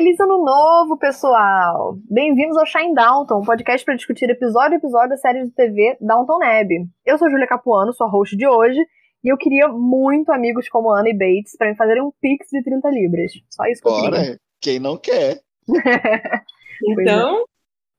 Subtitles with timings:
[0.00, 1.94] Feliz ano novo, pessoal!
[2.10, 5.98] Bem-vindos ao Shine Downton, um podcast para discutir episódio a episódio da série de TV
[6.00, 6.70] Downton Neb.
[7.04, 8.80] Eu sou Júlia Capuano, sua host de hoje,
[9.22, 12.62] e eu queria muito amigos como Ana e Bates para me fazerem um pix de
[12.62, 13.32] 30 libras.
[13.50, 14.40] Só isso que eu Bora, queria.
[14.62, 15.42] quem não quer?
[16.82, 17.44] Então,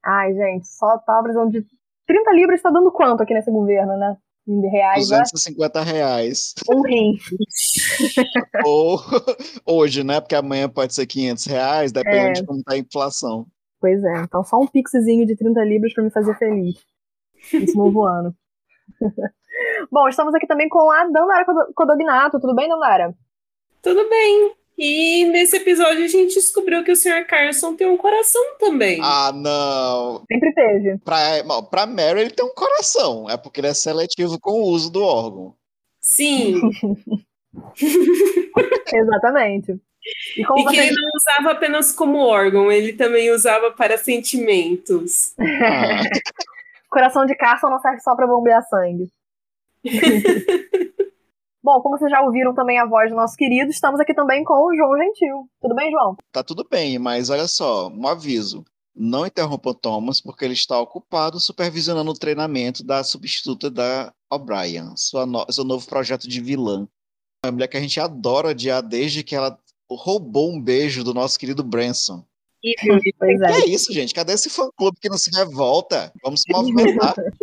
[0.04, 1.63] Ai, gente, só tava precisando de
[2.07, 4.18] 30 libras, tá dando quanto aqui nesse governo, né?
[4.60, 5.18] Reais, né?
[5.20, 6.54] 250 reais.
[6.70, 7.18] Um rim.
[8.66, 9.00] Ou
[9.66, 10.20] hoje, né?
[10.20, 12.32] Porque amanhã pode ser 500 reais, depende É.
[12.34, 13.46] de como tá a inflação.
[13.80, 16.76] Pois é, então só um pixzinho de 30 libras para me fazer feliz
[17.54, 18.36] nesse novo ano.
[19.91, 22.40] Bom, estamos aqui também com a Dandara Codo- Codognato.
[22.40, 23.15] Tudo bem, Dandara?
[23.82, 24.52] tudo bem.
[24.77, 27.26] E nesse episódio a gente descobriu que o Sr.
[27.27, 29.00] Carson tem um coração também.
[29.02, 30.24] Ah, não.
[30.32, 30.98] Sempre teve.
[31.00, 33.30] Pra, bom, pra Mary ele tem um coração.
[33.30, 35.54] É porque ele é seletivo com o uso do órgão.
[35.99, 36.60] Sim.
[38.94, 39.80] Exatamente.
[40.36, 40.88] E como e que você...
[40.88, 45.34] ele não usava apenas como órgão, ele também usava para sentimentos.
[45.38, 46.02] Ah,
[46.90, 49.10] Coração de Carson não serve só para bombear sangue.
[51.63, 54.54] Bom, como vocês já ouviram também a voz do nosso querido, estamos aqui também com
[54.54, 55.48] o João Gentil.
[55.62, 56.15] Tudo bem, João?
[56.31, 58.63] tá tudo bem, mas olha só, um aviso.
[58.95, 64.94] Não interrompa o Thomas, porque ele está ocupado supervisionando o treinamento da substituta da O'Brien,
[64.97, 66.88] sua no- seu novo projeto de vilã.
[67.44, 69.57] É uma mulher que a gente adora odiar desde que ela
[69.90, 72.23] roubou um beijo do nosso querido Branson.
[73.18, 73.51] Pois Que é.
[73.62, 74.13] é isso, gente?
[74.13, 76.12] Cadê esse fã-clube que não se revolta?
[76.23, 77.16] Vamos se movimentar.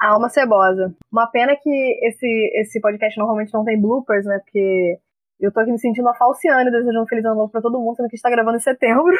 [0.00, 0.94] Alma cebosa.
[1.10, 4.38] Uma pena que esse, esse podcast normalmente não tem bloopers, né?
[4.38, 4.98] Porque
[5.40, 7.96] eu tô aqui me sentindo a Falciane desejando um feliz ano novo pra todo mundo,
[7.96, 9.16] sendo que a gente tá gravando em setembro.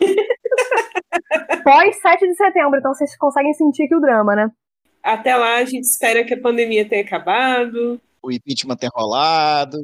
[1.64, 4.50] Pós 7 de setembro, então vocês conseguem sentir aqui o drama, né?
[5.02, 9.78] Até lá a gente espera que a pandemia tenha acabado, o impeachment ter rolado.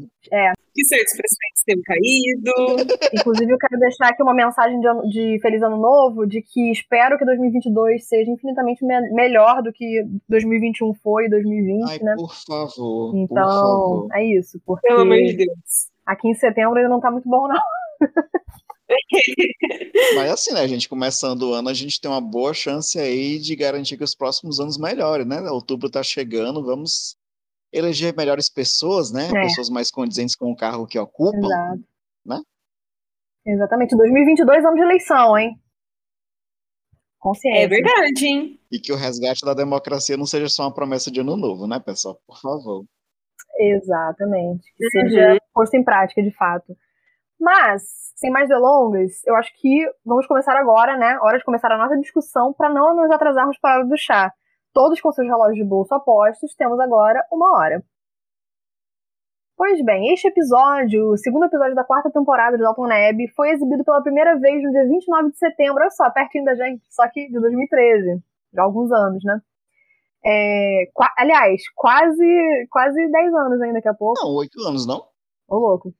[0.74, 2.52] que certos presidentes tenham caído.
[3.14, 6.70] Inclusive, eu quero deixar aqui uma mensagem de, ano- de Feliz Ano Novo, de que
[6.70, 12.14] espero que 2022 seja infinitamente me- melhor do que 2021 foi, 2020, Ai, né?
[12.16, 14.08] por favor, por Então, favor.
[14.12, 15.48] é isso, porque Pelo amor de Deus.
[16.04, 17.60] aqui em setembro ainda não tá muito bom, não.
[20.14, 23.56] Mas assim, né, gente, começando o ano, a gente tem uma boa chance aí de
[23.56, 25.40] garantir que os próximos anos melhorem, né?
[25.50, 27.16] Outubro tá chegando, vamos
[27.72, 29.28] eleger melhores pessoas, né?
[29.28, 29.42] É.
[29.42, 31.38] Pessoas mais condizentes com o cargo que ocupam.
[31.46, 31.80] Exato.
[32.24, 32.40] né?
[33.46, 33.96] Exatamente.
[33.96, 35.54] 2022 ano de eleição, hein?
[37.18, 37.64] Consciência.
[37.64, 38.60] É verdade, hein?
[38.70, 41.80] E que o resgate da democracia não seja só uma promessa de ano novo, né,
[41.80, 42.20] pessoal?
[42.26, 42.84] Por favor.
[43.58, 44.64] Exatamente.
[44.76, 44.90] Que Uhum.
[45.08, 46.76] seja posto em prática, de fato.
[47.40, 47.82] Mas,
[48.16, 51.18] sem mais delongas, eu acho que vamos começar agora, né?
[51.22, 54.32] Hora de começar a nossa discussão para não nos atrasarmos para a hora do chá.
[54.76, 57.82] Todos com seus relógios de bolso apostos, temos agora uma hora.
[59.56, 63.82] Pois bem, este episódio, o segundo episódio da quarta temporada de Dalton Neb, foi exibido
[63.84, 67.26] pela primeira vez no dia 29 de setembro, olha só, pertinho da gente, só que
[67.26, 68.22] de 2013,
[68.52, 69.40] já há alguns anos, né?
[70.22, 74.20] É, qua- aliás, quase, quase 10 anos ainda daqui a pouco.
[74.22, 75.06] Não, oito anos, não?
[75.48, 75.90] Ô, louco.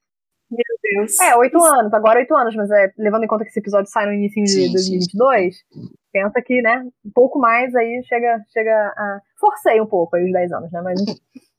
[0.51, 1.19] Meu Deus.
[1.19, 4.05] É, 8 anos, agora 8 anos, mas é, levando em conta que esse episódio sai
[4.07, 5.65] no início de Sim, sim, 2022,
[6.17, 9.21] pensa que, né, um pouco mais aí chega, chega a...
[9.39, 10.99] Forcei um pouco aí os 10 anos, né, mas.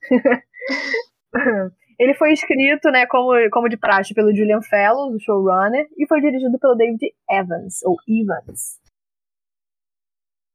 [2.00, 6.22] Ele foi escrito, né, como, como de praxe pelo Julian Fellows, o showrunner, e foi
[6.22, 8.80] dirigido pelo David Evans, ou Evans.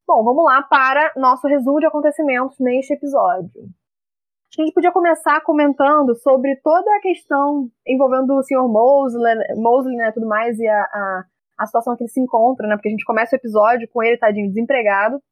[0.06, 3.62] Bom, vamos lá para nosso resumo de acontecimentos neste episódio.
[4.52, 8.68] Acho que a gente podia começar comentando sobre toda a questão envolvendo o Sr.
[8.68, 11.24] Mosley, Mosley né, tudo mais, e a, a,
[11.62, 12.76] a situação que ele se encontra, né?
[12.76, 15.22] Porque a gente começa o episódio com ele, tadinho, desempregado.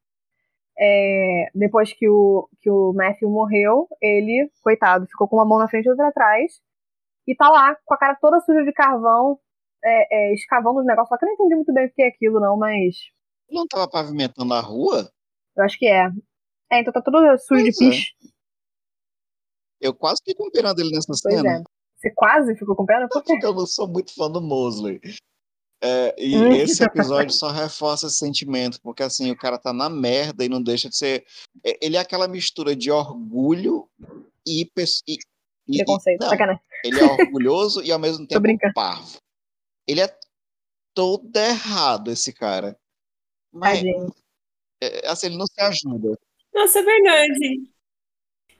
[0.78, 5.68] É, depois que o, que o Matthew morreu, ele, coitado, ficou com uma mão na
[5.68, 6.52] frente e outra atrás.
[7.26, 9.38] E tá lá, com a cara toda suja de carvão,
[9.84, 11.08] é, é, escavando os negócios.
[11.08, 12.96] Só que eu não entendi muito bem o que é aquilo, não, mas
[13.50, 15.10] não tava pavimentando a rua?
[15.56, 16.08] eu acho que é.
[16.72, 17.90] É, então tá tudo sujo de Pois é.
[17.90, 18.12] piche.
[19.80, 21.56] Eu quase fiquei com pena dele nessa Pois cena.
[21.58, 21.62] é.
[21.96, 23.08] Você quase ficou com pena?
[23.08, 23.32] Por quê?
[23.32, 25.00] Porque eu não sou muito fã do Mosley.
[25.82, 26.52] É, e Hum.
[26.52, 30.62] esse episódio só reforça esse sentimento, porque assim, o cara tá na merda e não
[30.62, 31.24] deixa de ser.
[31.64, 33.88] é, Ele é aquela mistura de orgulho
[34.46, 34.62] e.
[35.08, 35.18] e,
[35.68, 36.22] e- Preconceito.
[36.24, 36.60] Sacanagem.
[36.84, 38.42] ele é orgulhoso e ao mesmo tempo
[38.74, 39.18] parvo.
[39.88, 40.18] Ele é
[40.94, 42.76] todo errado, esse cara.
[43.52, 43.82] Mas
[44.82, 46.18] é, assim, ele não se ajuda.
[46.54, 47.62] Nossa, é verdade.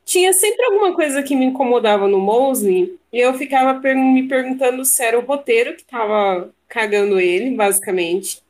[0.04, 4.84] Tinha sempre alguma coisa que me incomodava no Mosley, e eu ficava per me perguntando
[4.84, 8.40] se era o roteiro que tava cagando ele, basicamente,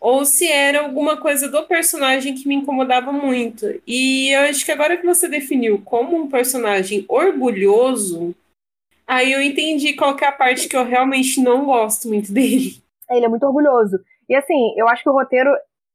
[0.00, 3.66] ou se era alguma coisa do personagem que me incomodava muito.
[3.86, 8.34] E eu acho que agora que você definiu como um personagem orgulhoso,
[9.06, 12.80] aí eu entendi qual é a parte que eu realmente não gosto muito dele.
[13.10, 13.98] Ele é muito orgulhoso.
[14.28, 15.50] E assim, eu acho que o roteiro.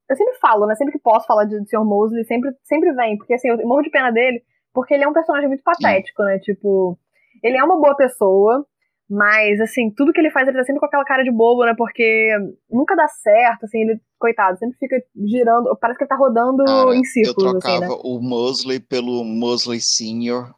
[0.10, 0.76] Eu sempre falo, né?
[0.76, 1.86] Sempre que posso falar de Sr.
[1.86, 3.18] Mosley, sempre, sempre vem.
[3.18, 6.38] Porque assim, eu morro de pena dele, porque ele é um personagem muito patético, né?
[6.40, 6.98] Tipo,
[7.42, 8.66] ele é uma boa pessoa,
[9.14, 11.74] mas, assim, tudo que ele faz, ele tá sempre com aquela cara de bobo, né?
[11.78, 12.30] Porque
[12.70, 15.78] nunca dá certo, assim, ele, coitado, sempre fica girando.
[15.82, 18.02] Parece que ele tá rodando Cara, em círculos, eu assim, trocava né?
[18.06, 20.56] o Mosley pelo Mosley Senior.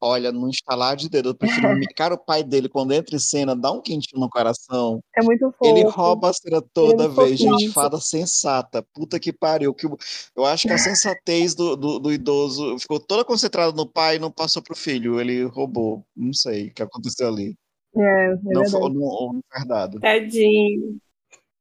[0.00, 1.68] Olha, num estalar de dedo, eu prefiro.
[1.94, 4.98] Cara, o pai dele, quando entra em cena, dá um quentinho no coração.
[5.14, 5.66] É muito fofo.
[5.66, 7.72] Ele rouba a cena toda muito vez, gente.
[7.72, 8.82] Fada sensata.
[8.94, 9.74] Puta que pariu.
[9.74, 9.86] Que,
[10.34, 14.18] eu acho que a sensatez do, do, do idoso ficou toda concentrada no pai e
[14.18, 15.20] não passou pro filho.
[15.20, 16.02] Ele roubou.
[16.16, 17.54] Não sei o que aconteceu ali.
[17.96, 18.70] É, é Não verdade.
[18.70, 20.00] foi não verdade.
[20.00, 20.96] Tadinho.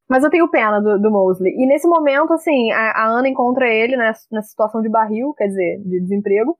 [0.09, 1.53] Mas eu tenho pena do, do Mosley.
[1.55, 5.47] E nesse momento, assim, a, a Ana encontra ele nessa, nessa situação de barril, quer
[5.47, 6.57] dizer, de desemprego.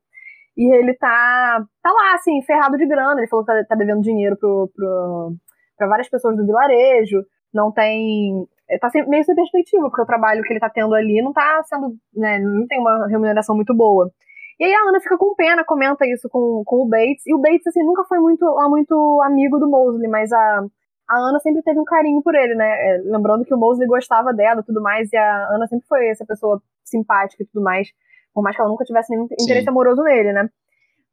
[0.56, 3.20] E ele tá, tá lá, assim, ferrado de grana.
[3.20, 5.34] Ele falou que tá, tá devendo dinheiro pro, pro,
[5.78, 7.22] pra várias pessoas do vilarejo.
[7.54, 8.46] Não tem.
[8.70, 11.32] é, Tá sem- meio sem perspectiva, porque o trabalho que ele tá tendo ali não
[11.32, 11.94] tá sendo.
[12.14, 14.10] Né, não tem uma remuneração muito boa.
[14.62, 17.26] E aí a Ana fica com pena, comenta isso com, com o Bates.
[17.26, 20.64] E o Bates, assim, nunca foi muito, lá muito amigo do Mosley, mas a,
[21.10, 22.70] a Ana sempre teve um carinho por ele, né?
[22.70, 26.08] É, lembrando que o Mosley gostava dela e tudo mais, e a Ana sempre foi
[26.10, 27.88] essa pessoa simpática e tudo mais,
[28.32, 29.70] por mais que ela nunca tivesse nenhum interesse Sim.
[29.70, 30.48] amoroso nele, né?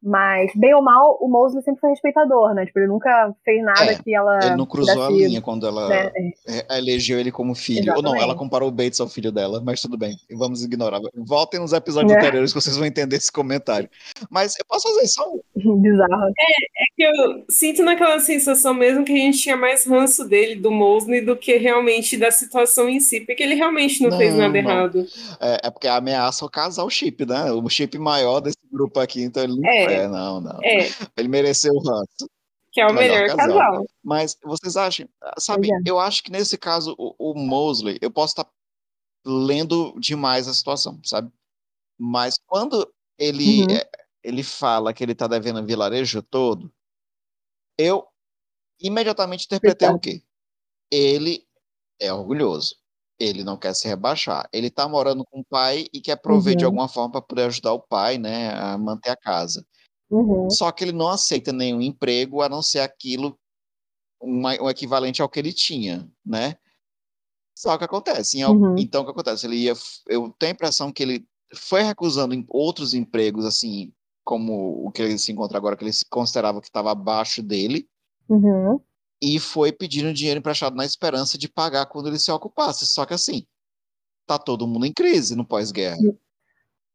[0.01, 2.65] Mas, bem ou mal, o Mosley sempre foi respeitador, né?
[2.65, 4.39] Tipo, ele nunca fez nada É, que ela.
[4.43, 6.11] Ele não cruzou a linha quando ela né,
[6.47, 7.93] é, elegeu ele como filho.
[7.95, 8.23] Ou não, Exatamente.
[8.23, 11.01] ela comparou o Bates ao filho dela, mas tudo bem, vamos ignorar.
[11.15, 12.17] Voltem nos episódios É.
[12.17, 13.89] anteriores que vocês vão entender esse comentário.
[14.29, 15.41] Mas eu posso fazer só um.
[15.81, 16.31] bizarro.
[16.95, 21.21] que eu sinto naquela sensação mesmo que a gente tinha mais ranço dele, do Mosley,
[21.21, 24.57] do que realmente da situação em si, porque ele realmente não, fez Não, nada não.
[24.71, 25.05] errado.
[25.41, 27.51] É, é porque ameaça o casal chip, né?
[27.51, 29.93] O chip maior desse grupo aqui, então ele não É.
[29.93, 30.59] é, não, não.
[30.63, 30.87] É,
[31.17, 32.29] Ele mereceu o ranço.
[32.71, 33.57] que é o Melhor melhor, casal.
[33.57, 33.85] casal.
[34.03, 35.07] Mas vocês acham,
[35.39, 35.75] sabe, é.
[35.85, 38.49] eu acho que nesse caso o, o Mosley, eu posso estar
[39.25, 41.31] lendo demais a situação, sabe?
[41.99, 42.87] Mas quando
[43.17, 43.71] ele, Uhum.
[43.75, 43.89] é,
[44.23, 46.71] ele fala que ele tá devendo o vilarejo todo,
[47.77, 48.07] eu
[48.79, 50.23] imediatamente interpretei o quê?
[50.91, 51.45] Ele
[51.99, 52.75] é orgulhoso.
[53.19, 54.47] Ele não quer se rebaixar.
[54.53, 56.69] Ele tá morando com o pai e quer prover de Uhum.
[56.69, 59.65] alguma forma para poder ajudar o pai, né, a manter a casa.
[60.09, 60.49] Uhum.
[60.49, 63.37] Só que ele não aceita nenhum emprego a não ser aquilo,
[64.21, 66.55] uma- um equivalente ao que ele tinha, né?
[67.57, 68.43] Só que acontece.
[68.45, 68.75] Uhum.
[68.77, 69.45] Então, o que acontece?
[69.45, 69.73] Ele ia,
[70.07, 73.91] eu tenho a impressão que ele foi recusando outros empregos, assim,
[74.23, 77.87] como o que ele se encontra agora, que ele se considerava que estava abaixo dele,
[78.29, 78.79] Uhum.
[79.21, 82.85] E foi pedindo dinheiro emprestado na esperança de pagar quando ele se ocupasse.
[82.85, 83.43] Só que assim,
[84.25, 85.97] tá todo mundo em crise no pós-guerra.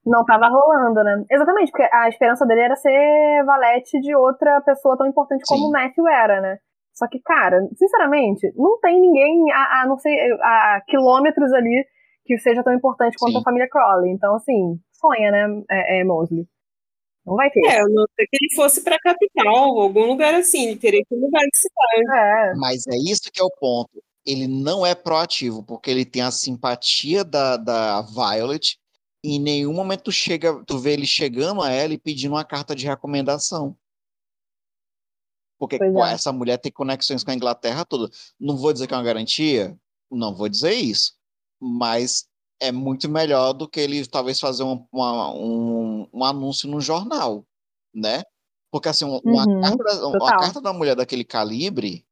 [0.06, 1.24] Não tava rolando, né?
[1.30, 5.68] Exatamente, porque a esperança dele era ser valete de outra pessoa tão importante como Sim.
[5.68, 6.58] o Matthew era, né?
[6.94, 11.84] Só que, cara, sinceramente, não tem ninguém a, a não sei, a, a quilômetros ali
[12.24, 13.40] que seja tão importante quanto Sim.
[13.40, 14.12] a família Crowley.
[14.12, 16.46] Então, assim, sonha, né, é, é, Mosley?
[17.26, 17.64] Não vai ter.
[17.66, 21.16] É, a não ser que ele fosse pra capital, algum lugar assim, ele teria que
[21.16, 22.18] mudar de cidade.
[22.18, 24.02] É, Mas é isso que é o ponto.
[24.26, 28.78] Ele não é proativo, porque ele tem a simpatia da, da Violet,
[29.22, 32.44] e em nenhum momento tu chega, tu vê ele chegando a ela e pedindo uma
[32.44, 33.76] carta de recomendação.
[35.58, 36.12] Porque Pois pô, é.
[36.12, 38.10] essa mulher tem conexões com a Inglaterra toda.
[38.38, 39.74] Não vou dizer que é uma garantia,
[40.10, 41.14] não vou dizer isso.
[41.58, 42.28] Mas
[42.60, 47.44] é muito melhor do que ele talvez fazer um, uma- um, um anúncio no jornal,
[47.94, 48.22] né?
[48.70, 52.04] Porque assim, uma, Uhum, carta da, uma carta da mulher daquele calibre,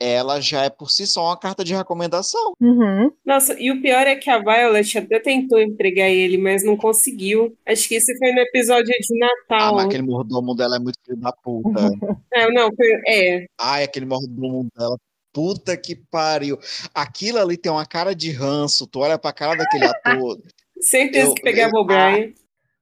[0.00, 2.54] ela já é por si só uma carta de recomendação.
[2.60, 3.10] uhum.
[3.24, 7.56] Nossa, e o pior é que a Violet até tentou empregar ele, mas não conseguiu.
[7.66, 9.18] Acho que isso foi no episódio de
[9.58, 9.74] Ah, Natal.
[9.76, 11.90] mas aquele mordomo dela é muito filho da puta.
[12.32, 13.46] É, não, foi- é.
[13.58, 14.96] Ai, aquele mordomo dela.
[15.32, 16.58] Puta que pariu.
[16.94, 18.86] Aquilo ali tem uma cara de ranço.
[18.86, 20.38] Tu olha pra cara daquele ator.
[20.80, 22.32] Certeza Eu- que pegava eu- o Brian.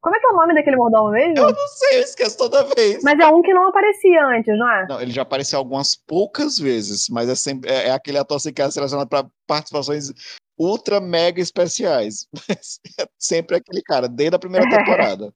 [0.00, 1.36] Como é que é o nome daquele mordomo mesmo?
[1.36, 3.02] Eu não sei, eu esqueço toda vez.
[3.02, 4.86] Mas é um que não aparecia antes, não é?
[4.88, 8.52] Não, ele já apareceu algumas poucas vezes, mas é sempre é, é aquele ator assim,
[8.52, 10.12] que é selecionado para participações
[10.56, 12.26] ultra mega especiais.
[12.48, 15.32] Mas é sempre aquele cara, desde a primeira temporada.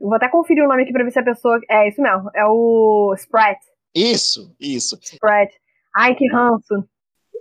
[0.00, 1.58] Vou até conferir o nome aqui pra ver se a pessoa.
[1.68, 2.30] É isso mesmo.
[2.34, 3.58] É o Sprat.
[3.94, 4.96] Isso, isso.
[5.02, 5.50] Sprat.
[5.96, 6.84] Ai, que ranço.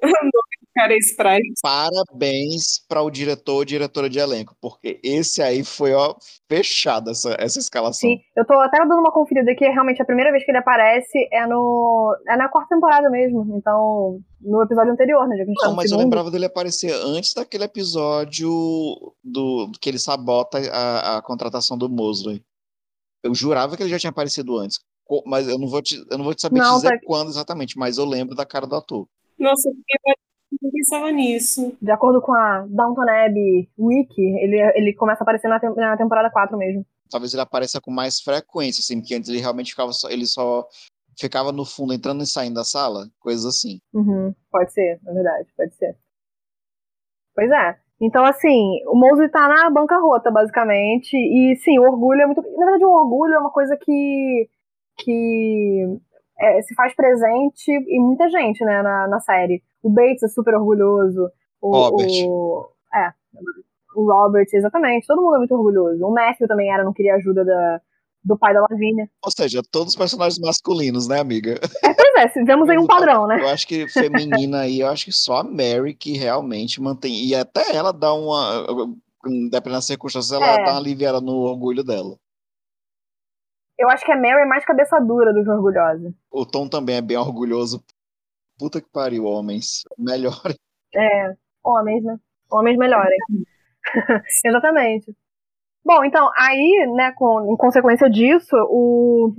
[0.73, 1.53] cara Sprite.
[1.61, 6.15] Parabéns para o diretor ou diretora de elenco, porque esse aí foi, ó,
[6.49, 8.09] fechado essa, essa escalação.
[8.09, 11.27] Sim, eu tô até dando uma conferida aqui, realmente a primeira vez que ele aparece
[11.31, 12.15] é no.
[12.27, 13.55] é na quarta temporada mesmo.
[13.55, 15.37] Então, no episódio anterior, né?
[15.37, 16.03] Já que a gente tá Não, mas eu segundo.
[16.03, 18.49] lembrava dele aparecer antes daquele episódio
[19.23, 22.43] do que ele sabota a, a contratação do Mosley.
[23.23, 24.79] Eu jurava que ele já tinha aparecido antes.
[25.25, 27.77] Mas eu não vou te, eu não vou te saber Não, dizer tá- quando exatamente,
[27.77, 29.07] mas eu lembro da cara do ator.
[29.37, 30.15] Nossa, eu
[30.61, 31.75] não pensava nisso.
[31.81, 35.97] De acordo com a Downton Abbey Wiki, ele, ele começa a aparecer na, tem- na
[35.97, 36.85] temporada 4 mesmo.
[37.09, 40.65] Talvez ele apareça com mais frequência, assim, porque antes ele realmente ficava só, ele só
[41.19, 43.79] ficava no fundo, entrando e saindo da sala, coisas assim.
[43.93, 45.95] Uhum, pode ser, na verdade, pode ser.
[47.35, 47.77] Pois é.
[48.01, 51.15] Então, assim, o Mosley tá na bancarrota, basicamente.
[51.15, 52.41] E, sim, o orgulho é muito.
[52.41, 54.49] Na verdade, o orgulho é uma coisa que.
[54.97, 55.99] Que
[56.39, 59.61] é, se faz presente em muita gente, né, na, na série.
[59.81, 61.29] O Bates é super orgulhoso.
[61.61, 62.09] O, Robert.
[62.27, 63.11] O, é.
[63.95, 65.07] O Robert, exatamente.
[65.07, 66.05] Todo mundo é muito orgulhoso.
[66.05, 67.81] O Matthew também era, não queria ajuda da,
[68.23, 69.09] do pai da Lavínia.
[69.23, 71.59] Ou seja, todos os personagens masculinos, né, amiga?
[71.81, 73.39] Pois é, vemos aí um padrão, né?
[73.41, 77.25] Eu acho que feminina aí, eu acho que só a Mary que realmente mantém.
[77.25, 78.65] E até ela dá uma.
[79.25, 80.65] Dependendo das circunstâncias, ela É.
[80.65, 82.17] dá uma aliviada no orgulho dela.
[83.77, 86.13] Eu acho que a Mary é mais cabeça dura do que orgulhosa.
[86.31, 87.83] O Tom também é bem orgulhoso.
[88.57, 89.83] Puta que pariu, homens.
[89.97, 90.41] Melhor.
[90.95, 92.17] É, homens, né?
[92.51, 93.17] Homens melhorem.
[94.45, 95.15] Exatamente.
[95.83, 99.33] Bom, então, aí, né, com, em consequência disso, o,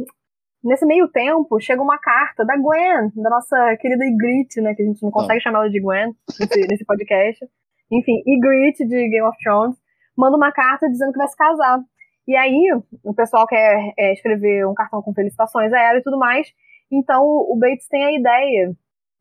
[0.62, 4.86] nesse meio tempo, chega uma carta da Gwen, da nossa querida Ygritte, né, que a
[4.86, 7.48] gente não consegue chamar ela de Gwen nesse, nesse podcast.
[7.90, 9.76] Enfim, Ygritte, de Game of Thrones,
[10.16, 11.80] manda uma carta dizendo que vai se casar.
[12.26, 12.58] E aí,
[13.02, 16.48] o pessoal quer é, escrever um cartão com felicitações a ela e tudo mais.
[16.90, 18.72] Então, o Bates tem a ideia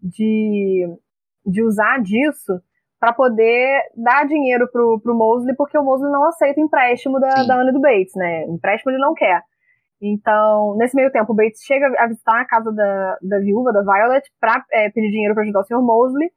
[0.02, 0.88] de,
[1.46, 2.62] de usar disso
[3.00, 7.32] para poder dar dinheiro pro, pro Mosley, porque o Mosley não aceita o empréstimo da,
[7.32, 7.48] Sim.
[7.48, 8.46] da Anne do Bates, né?
[8.46, 9.42] Empréstimo ele não quer.
[10.02, 13.82] Então, nesse meio tempo, o Bates chega a visitar a casa da, da viúva, da
[13.82, 15.82] Violet, pra é, pedir dinheiro para ajudar o Sr.
[15.82, 16.30] Mosley.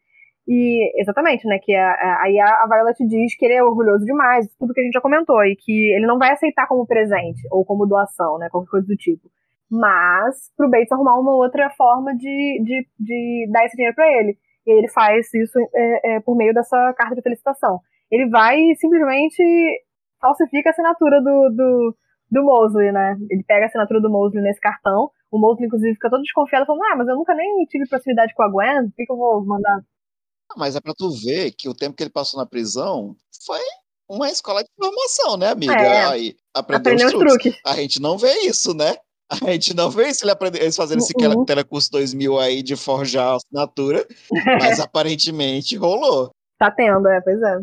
[0.49, 1.59] E, exatamente, né?
[1.61, 4.81] Que a- a- aí a, a Violet diz que ele é orgulhoso demais, tudo que
[4.81, 8.39] a gente já comentou, e que ele não vai aceitar como presente ou como doação,
[8.39, 8.49] né?
[8.51, 9.29] Qualquer coisa do tipo.
[9.71, 14.37] Mas, pro Bates arrumar uma outra forma de, de, de dar esse dinheiro para ele.
[14.67, 17.81] E ele faz isso é, é, por meio dessa carta de felicitação.
[18.11, 19.43] Ele vai e simplesmente
[20.21, 21.97] falsifica a assinatura do, do,
[22.31, 23.17] do Mosley, né?
[23.31, 25.11] Ele pega a assinatura do Mosley nesse cartão.
[25.31, 28.43] O Mosley, inclusive, fica todo desconfiado, falando: Ah, mas eu nunca nem tive proximidade com
[28.45, 29.81] a Gwen, por que, que eu vou mandar?
[30.57, 33.61] Mas é pra tu ver que o tempo que ele passou na prisão foi
[34.09, 35.75] uma escola de formação, né, amiga?
[35.75, 36.07] É.
[36.07, 37.43] Aí, aprendeu Aprender os truques.
[37.43, 37.61] truques.
[37.65, 38.97] A gente não vê isso, né?
[39.29, 41.45] A gente não vê isso, ele aprende, eles fazendo esse Uhum.
[41.45, 44.07] telecurso 2000 aí de forjar a assinatura,
[44.61, 46.31] mas aparentemente rolou.
[46.59, 47.59] Tá tendo, é, pois é.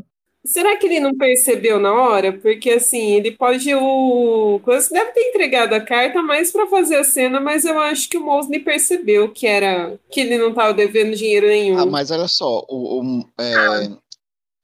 [0.45, 2.37] Será que ele não percebeu na hora?
[2.37, 7.03] Porque assim, ele pode o coisa deve ter entregado a carta mais para fazer a
[7.03, 11.15] cena, mas eu acho que o Mosley percebeu que era que ele não estava devendo
[11.15, 11.77] dinheiro nenhum.
[11.79, 13.89] Ah, mas olha só, o, o- é,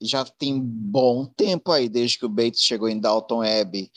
[0.02, 3.92] já tem bom tempo aí, desde que o Bates chegou em Dalton Abbey.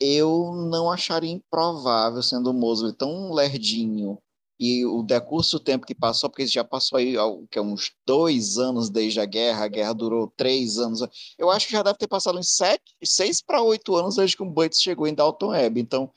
[0.00, 4.18] Eu não acharia improvável, sendo o Mosley tão lerdinho,
[4.58, 7.14] e o decurso do tempo que passou, porque já passou aí
[7.50, 11.00] que é uns dois anos desde a guerra, a guerra durou três anos.
[11.38, 14.42] Eu acho que já deve ter passado uns sete, seis para oito anos desde que
[14.42, 15.82] o Bates chegou em Dalton Abbey.
[15.82, 16.10] Então,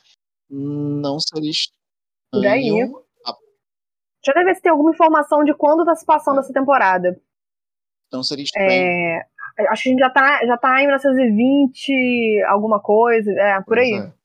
[0.50, 1.51] não seria aí.
[1.51, 3.03] estranho.
[4.27, 7.19] Eu até ver se tem alguma informação de quando tá se passando essa temporada.
[8.12, 8.69] Não seria estranho.
[8.69, 9.27] É,
[9.69, 13.91] acho que a gente já tá, já tá em 1920, alguma coisa, é, por aí.
[13.91, 14.18] Pois é.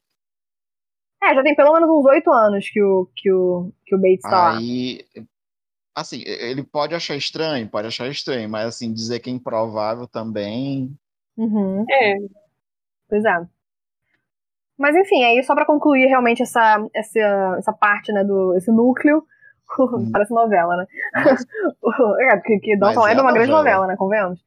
[1.31, 4.23] É, já tem pelo menos uns oito anos que o, que o, que o Bates
[4.23, 4.57] tá lá.
[4.57, 5.04] Aí,
[5.95, 10.95] assim, ele pode achar estranho, pode achar estranho, mas assim, dizer que é improvável também.
[11.37, 11.85] Uhum.
[11.90, 12.16] É,
[13.09, 13.47] Pois é.
[14.76, 19.25] Mas enfim, aí só pra concluir realmente essa, essa, essa parte, né, do, esse núcleo,
[20.12, 20.87] parece novela, né?
[22.33, 23.76] é, porque que Dalton é é uma grande novela.
[23.76, 24.45] novela, né, convenhamos?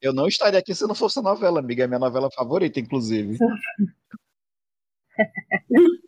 [0.00, 1.84] Eu não estaria aqui se não fosse a novela, amiga.
[1.84, 3.38] É minha novela favorita, inclusive.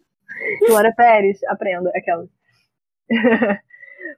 [0.67, 2.27] Glória Pérez, aprenda, aquela.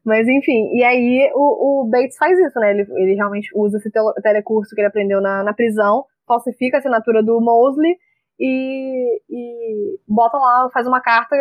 [0.04, 2.70] Mas enfim, e aí o, o Bates faz isso, né?
[2.70, 6.80] Ele, ele realmente usa esse tele- telecurso que ele aprendeu na, na prisão, falsifica a
[6.80, 7.96] assinatura do Mosley
[8.38, 11.36] e, e bota lá, faz uma carta,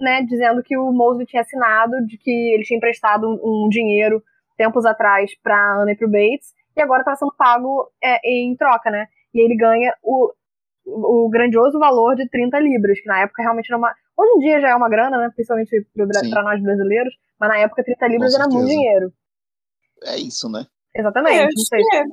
[0.00, 4.22] né, dizendo que o Mosley tinha assinado, de que ele tinha emprestado um, um dinheiro
[4.56, 8.90] tempos atrás pra Anna e pro Bates, e agora tá sendo pago é, em troca,
[8.90, 9.06] né?
[9.34, 10.32] E ele ganha o,
[10.86, 13.94] o grandioso valor de 30 libras, que na época realmente era uma.
[14.18, 15.30] Hoje em dia já é uma grana, né?
[15.34, 15.86] Principalmente
[16.30, 19.12] para nós brasileiros, mas na época 30 libras era muito dinheiro.
[20.04, 20.66] É isso, né?
[20.94, 21.38] Exatamente.
[21.38, 21.80] É, não sei.
[21.94, 22.04] é.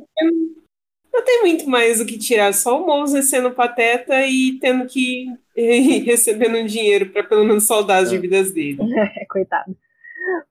[1.13, 5.27] Não tem muito mais o que tirar, só o Moses sendo pateta e tendo que
[5.55, 8.11] e recebendo um dinheiro pra pelo menos saldar as É.
[8.11, 8.79] dívidas dele.
[9.21, 9.75] É, coitado.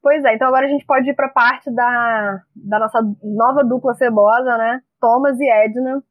[0.02, 3.94] Pois é, então agora a gente pode ir pra parte da, da nossa nova dupla
[3.94, 4.80] cebosa, né?
[5.00, 6.02] Thomas e Edna.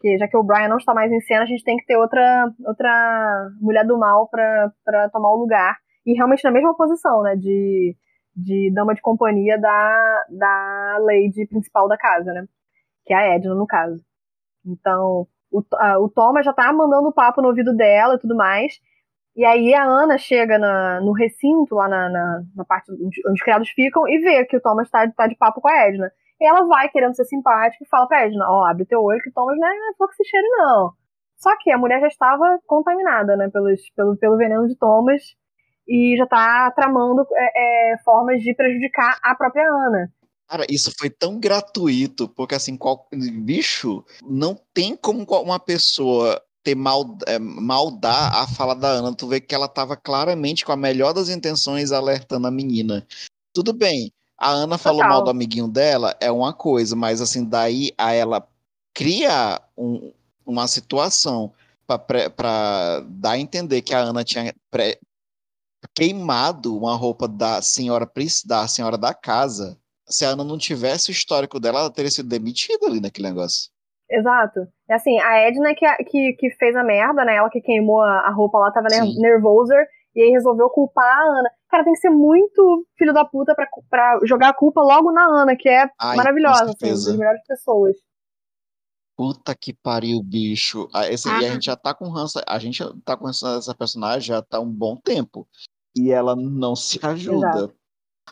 [0.00, 1.96] Que já que o Brian não está mais em cena, a gente tem que ter
[1.96, 4.70] outra, outra mulher do mal pra
[5.12, 5.76] tomar o lugar.
[6.06, 7.36] E realmente na mesma posição, né?
[7.36, 7.94] De,
[8.34, 12.44] de dama de companhia da, da lady principal da casa, né?
[13.04, 14.00] Que é a Edna, no caso.
[14.66, 18.74] Então, o, a- o Thomas já tá mandando papo no ouvido dela e tudo mais.
[19.36, 23.34] E aí a Ana chega na- no recinto, lá na, na, na parte onde, onde
[23.34, 26.10] os criados ficam, e vê que o Thomas tá, tá de papo com a Edna.
[26.40, 29.30] E ela vai querendo ser simpática e fala pra Edna, ó, abre teu olho que
[29.30, 30.92] Thomas não é flor que se não.
[31.36, 35.22] Só que a mulher já estava contaminada, né, pelos, pelo, pelo veneno de Thomas
[35.88, 40.10] e já tá tramando é, é, formas de prejudicar a própria Ana.
[40.48, 46.74] Cara, isso foi tão gratuito, porque assim, qual, bicho, não tem como uma pessoa ter
[46.74, 49.14] mal, é, maldar a fala da Ana.
[49.14, 53.06] Tu vê que ela tava claramente com a melhor das intenções alertando a menina.
[53.54, 55.10] Tudo bem, a Ana falou Total.
[55.16, 58.48] mal do amiguinho dela, é uma coisa, mas assim, daí a ela
[58.94, 60.12] cria um-
[60.46, 61.52] uma situação
[61.86, 64.98] para dar a entender que a Ana tinha pré-
[65.94, 68.08] queimado uma roupa da senhora
[68.46, 69.78] da senhora da casa.
[70.06, 73.70] Se a Ana não tivesse o histórico dela, ela teria sido demitida ali naquele negócio.
[74.10, 74.66] Exato.
[74.88, 77.36] É assim, a Edna que, que, que fez a merda, né?
[77.36, 79.20] Ela que queimou a, a roupa lá, tava ner Sim.
[80.20, 81.50] E aí resolveu culpar a Ana.
[81.68, 85.24] Cara, tem que ser muito filho da puta pra, pra jogar a culpa logo na
[85.42, 87.10] Ana, que é Ai, maravilhosa, assim, certeza.
[87.10, 87.96] das melhores pessoas.
[89.16, 90.88] Puta que pariu, bicho.
[90.94, 94.28] Ah, esse- E a gente já tá com ranço, a gente tá com dessa personagem
[94.28, 95.46] já tá um bom tempo.
[95.96, 97.48] E ela não se ajuda.
[97.48, 97.74] Exato.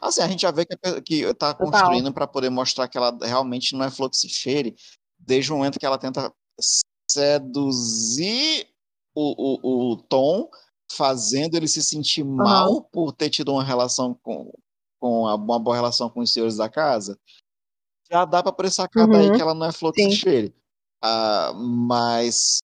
[0.01, 3.75] Assim, a gente já vê que, que tá construindo pra poder mostrar que ela realmente
[3.77, 4.75] não é flor que se cheire,
[5.19, 6.33] desde o momento que ela tenta
[7.11, 8.67] seduzir
[9.15, 10.49] o, o, o Tom,
[10.91, 14.53] fazendo ele se sentir mal por ter tido uma relação com,
[15.01, 17.19] com a- uma boa relação com os senhores da casa.
[18.11, 19.37] Já dá pra poder sacar daí Uhum.
[19.37, 20.55] que ela não é flor que cheire.
[21.03, 22.59] Ah, mas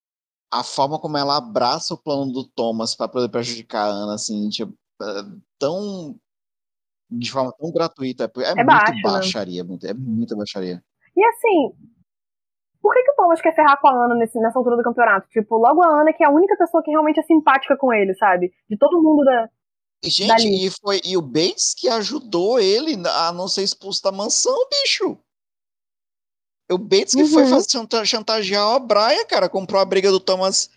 [0.50, 4.48] a forma como ela abraça o plano do Thomas para poder prejudicar a Ana, assim,
[4.48, 5.06] tipo, é,
[5.58, 6.18] tão
[7.10, 9.02] de forma tão gratuita, é, É muito baixo, né?
[9.02, 10.82] baixaria, muito- é muita baixaria.
[11.16, 11.76] E assim,
[12.84, 15.26] por que, que o Thomas quer ferrar com a Ana nesse- nessa altura do campeonato?
[15.30, 18.14] Tipo, logo a Ana, que é a única pessoa que realmente é simpática com ele,
[18.14, 18.52] sabe?
[18.68, 19.48] De todo mundo da.
[20.04, 24.54] Gente, e foi e o Bates que ajudou ele a não ser expulso da mansão,
[24.68, 25.16] bicho.
[26.70, 27.48] O Bates que foi Uhum.
[27.48, 30.70] fazer chanta- chantagear a Brian, cara, comprou a briga do Thomas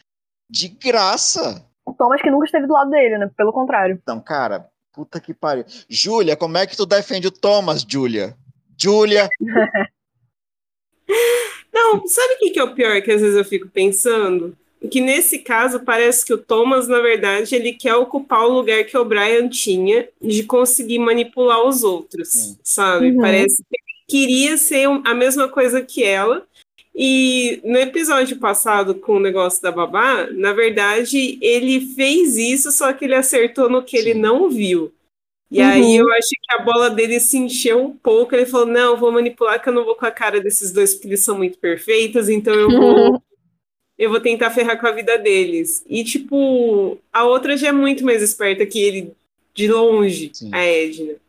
[0.50, 1.66] de graça.
[1.86, 3.30] O Thomas que nunca esteve do lado dele, né?
[3.36, 4.00] Pelo contrário.
[4.02, 5.66] Então, cara, puta que pariu.
[5.90, 8.34] Júlia, como é que tu defende o Thomas, Júlia?
[8.80, 9.28] Júlia,
[11.78, 14.56] Não, sabe o que, que é o pior que às vezes eu fico pensando?
[14.92, 18.98] Que nesse caso parece que o Thomas, na verdade, ele quer ocupar o lugar que
[18.98, 23.12] o Brian tinha de conseguir manipular os outros, sabe?
[23.12, 23.18] Uhum.
[23.22, 26.46] Parece que ele queria ser um- a mesma coisa que ela.
[26.96, 32.92] E no episódio passado com o negócio da babá, na verdade, ele fez isso, só
[32.92, 34.20] que ele acertou no que ele Sim.
[34.20, 34.92] não viu.
[35.50, 35.68] E Uhum.
[35.70, 38.36] aí eu acho que a bola dele se encheu um pouco.
[38.36, 41.08] Ele falou: não, vou manipular que eu não vou com a cara desses dois, porque
[41.08, 43.24] eles são muito perfeitos, então eu vou.
[44.00, 45.84] Eu vou tentar ferrar com a vida deles.
[45.90, 49.12] E, tipo, a outra já é muito mais esperta que ele,
[49.56, 50.52] de longe, Sim.
[50.54, 51.14] a Edna.
[51.14, 51.20] Eu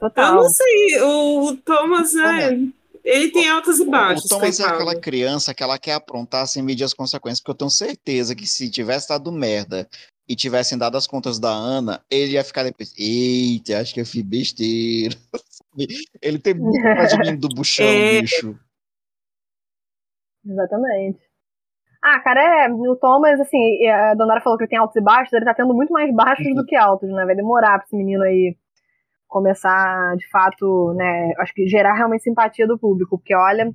[0.00, 0.34] Total.
[0.34, 2.58] não sei, o Thomas, é,
[3.04, 4.24] ele tem altos e baixos.
[4.24, 4.74] o Thomas é coitado.
[4.82, 8.44] aquela criança que ela quer aprontar sem medir as consequências, porque eu tenho certeza que
[8.44, 9.88] se tivesse dado merda
[10.28, 14.06] e tivessem dado as contas da Ana, ele ia ficar depois, eita, acho que eu
[14.06, 15.14] fiz besteira.
[16.22, 18.20] ele tem muito mais de mim do buchão, É.
[18.20, 18.58] bicho.
[20.44, 21.18] Exatamente.
[22.02, 25.32] Ah, cara, é, o Thomas, assim, a Donara falou que ele tem altos e baixos,
[25.32, 26.54] ele tá tendo muito mais baixos Uhum.
[26.54, 27.24] do que altos, né?
[27.24, 28.54] Vai demorar pra esse menino aí
[29.26, 31.32] começar, de fato, né?
[31.38, 33.72] Acho que gerar realmente simpatia do público, porque olha,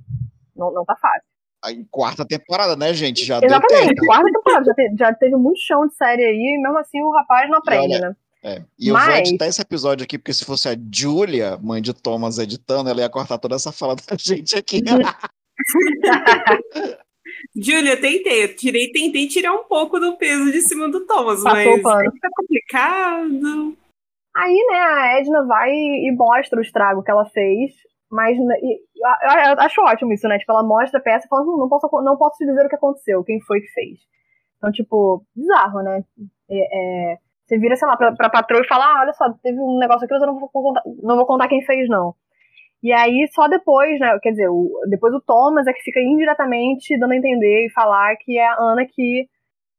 [0.55, 1.27] não, não tá fácil.
[1.63, 3.25] Aí, quarta temporada, né, gente?
[3.25, 4.05] Já deu Exatamente, tempo.
[4.05, 7.11] quarta temporada, já, te- já teve muito chão de série aí, e mesmo assim o
[7.11, 8.15] rapaz não aprende, olha, né?
[8.41, 8.61] É.
[8.79, 11.93] E eu vou Mas- editar esse episódio aqui, porque se fosse a Julia, mãe de
[11.93, 14.81] Thomas, editando, ela ia cortar toda essa fala da gente aqui.
[17.55, 21.71] Júlia, tentei, eu tirei, tentei tirar um pouco do peso de cima do Thomas, Passou
[21.73, 22.11] mas pano.
[22.21, 23.77] tá complicado.
[24.35, 27.71] Aí, né, a Edna vai e mostra o estrago que ela fez,
[28.11, 30.37] mas né, e- eu, eu- acho ótimo isso, né?
[30.39, 32.69] Tipo, ela mostra a peça e fala, hum, não posso, não posso te dizer o
[32.69, 33.99] que aconteceu, quem foi que fez.
[34.57, 36.03] Então, tipo, bizarro, né?
[36.49, 37.17] É, é,
[37.47, 40.05] você vira, sei lá, pra, pra patroa e fala, ah, olha só, teve um negócio
[40.05, 42.13] aqui, mas eu não vou contar, não vou contar quem fez, não.
[42.81, 44.17] E aí, só depois, né?
[44.21, 48.15] Quer dizer, o, depois o Thomas é que fica indiretamente dando a entender e falar
[48.17, 49.27] que é a Ana que,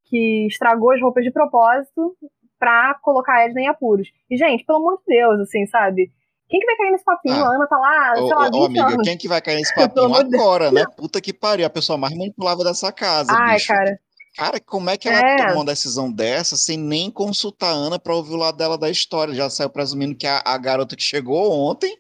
[0.07, 2.17] que estragou as roupas de propósito
[2.59, 4.09] pra colocar a Edna em apuros.
[4.31, 6.11] E, gente, pelo amor de Deus, assim, sabe?
[6.51, 7.35] Quem que vai cair nesse papinho?
[7.37, 7.49] Ah.
[7.49, 9.07] a Ana tá lá, sei Ô, lá, ô, 20 amiga, anos.
[9.09, 10.85] quem que vai cair nesse papinho agora, né?
[10.97, 13.69] Puta que pariu, a pessoa mais manipulável dessa casa, Ai, bicho.
[13.69, 13.99] cara.
[14.37, 15.37] Cara, como é que ela É.
[15.39, 18.89] tomou uma decisão dessa sem nem consultar a Ana pra ouvir o lado dela da
[18.91, 19.35] história?
[19.35, 21.97] Já saiu presumindo que a, a garota que chegou ontem,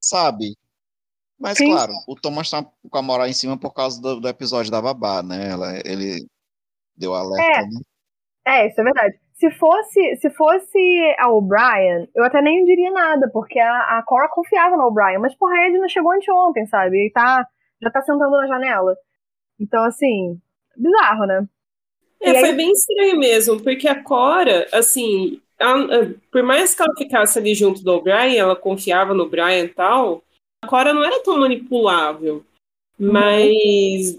[0.00, 0.56] sabe?
[1.38, 1.70] Mas, Sim.
[1.70, 4.80] claro, o Thomas tá com a moral em cima por causa do, do episódio da
[4.80, 5.50] babá, né?
[5.50, 6.26] Ela, ele
[6.96, 7.80] deu alerta, né?
[8.46, 9.18] É, isso é verdade.
[9.38, 14.28] Se fosse, se fosse a O'Brien, eu até nem diria nada, porque a, a Cora
[14.30, 17.06] confiava na O'Brien, mas porra, a Edna chegou anteontem, sabe?
[17.06, 17.46] E tá,
[17.82, 18.96] já tá sentando na janela.
[19.60, 20.40] Então, assim,
[20.74, 21.46] bizarro, né?
[22.20, 26.74] É, E aí- foi bem estranho mesmo, porque a Cora, assim, ela- eh, por mais
[26.74, 30.22] que ela ficasse ali junto do O'Brien, ela confiava no Brian e tal,
[30.64, 32.42] a Cora não era tão manipulável.
[32.98, 34.18] Mas,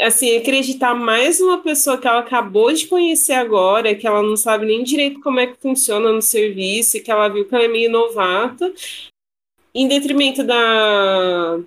[0.00, 4.66] assim, acreditar mais numa pessoa que ela acabou de conhecer agora, que ela não sabe
[4.66, 7.68] nem direito como é que funciona no serviço, e que ela viu que ela é
[7.68, 8.72] meio novata,
[9.74, 11.58] em detrimento da,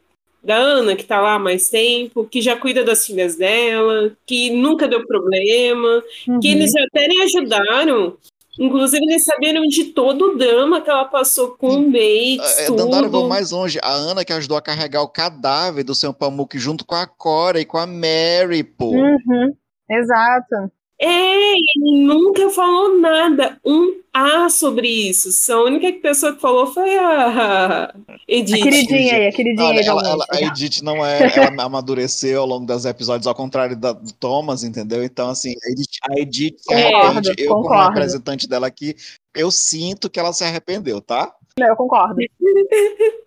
[0.44, 4.52] da Ana, que tá lá há mais tempo, que já cuida das filhas dela, que
[4.52, 6.04] nunca deu problema,
[6.42, 8.18] que eles até lhe ajudaram.
[8.60, 13.10] Inclusive, eles saberam de todo o drama que ela passou com o Bates, É, Dandara,
[13.10, 13.80] vou mais longe.
[13.84, 17.60] A Ana que ajudou a carregar o cadáver do seu Pamuk junto com a Cora
[17.60, 18.92] e com a Mary, pô.
[18.92, 19.54] Uhum,
[19.90, 20.72] exato.
[21.00, 25.52] É, ele nunca falou nada, um A sobre isso.
[25.52, 27.94] A única pessoa que falou foi a
[28.26, 28.62] Edith.
[28.62, 29.88] A queridinha aí, a queridinha Olha, aí.
[29.88, 31.20] ela, ela- a Edith não é.
[31.36, 35.04] Ela amadureceu ao longo dos episódios, ao contrário da, do Thomas, entendeu?
[35.04, 37.34] Então, assim, a Edith, a Edith se arrepende.
[37.38, 37.90] Eu, como concordo.
[37.90, 38.96] representante dela aqui,
[39.36, 41.36] eu sinto que ela se arrependeu, tá?
[41.60, 42.16] Não, eu concordo.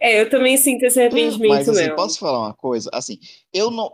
[0.00, 2.90] É, eu também sinto esse arrependimento Mas, assim, posso falar uma coisa?
[2.92, 3.16] Assim,
[3.54, 3.88] eu não.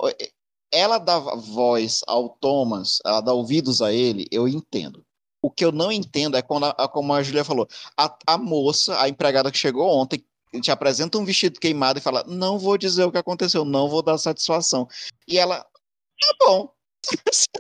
[0.73, 5.05] Ela dá voz ao Thomas, ela dá ouvidos a ele, eu entendo.
[5.41, 9.01] O que eu não entendo é quando, a, como a Julia falou, a, a moça,
[9.01, 10.23] a empregada que chegou ontem,
[10.61, 14.03] te apresenta um vestido queimado e fala: Não vou dizer o que aconteceu, não vou
[14.03, 14.89] dar satisfação.
[15.27, 16.71] E ela, tá bom.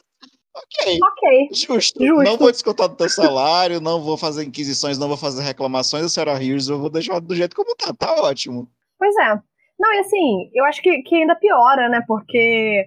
[0.54, 1.48] ok, Ok.
[1.52, 2.04] justo.
[2.04, 2.22] Justo.
[2.24, 6.08] Não vou descontar do teu salário, não vou fazer inquisições, não vou fazer reclamações da
[6.08, 8.68] senhora Hughes, eu vou deixar do jeito como tá, tá ótimo.
[8.98, 9.40] Pois é.
[9.78, 12.02] Não, e assim, eu acho que, que ainda piora, né?
[12.08, 12.84] Porque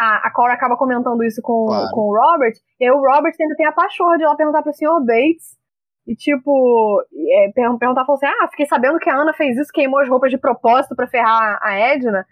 [0.00, 1.90] a, a Cora acaba comentando isso com, Claro.
[1.92, 4.62] com o Robert, e aí o Robert ainda tem a pachorra de ir lá perguntar
[4.62, 5.00] pro Sr.
[5.04, 5.58] Bates.
[6.06, 9.70] E, tipo, é, per- perguntar, falou assim: Ah, fiquei sabendo que a Ana fez isso,
[9.72, 12.26] queimou as roupas de propósito pra ferrar a Edna.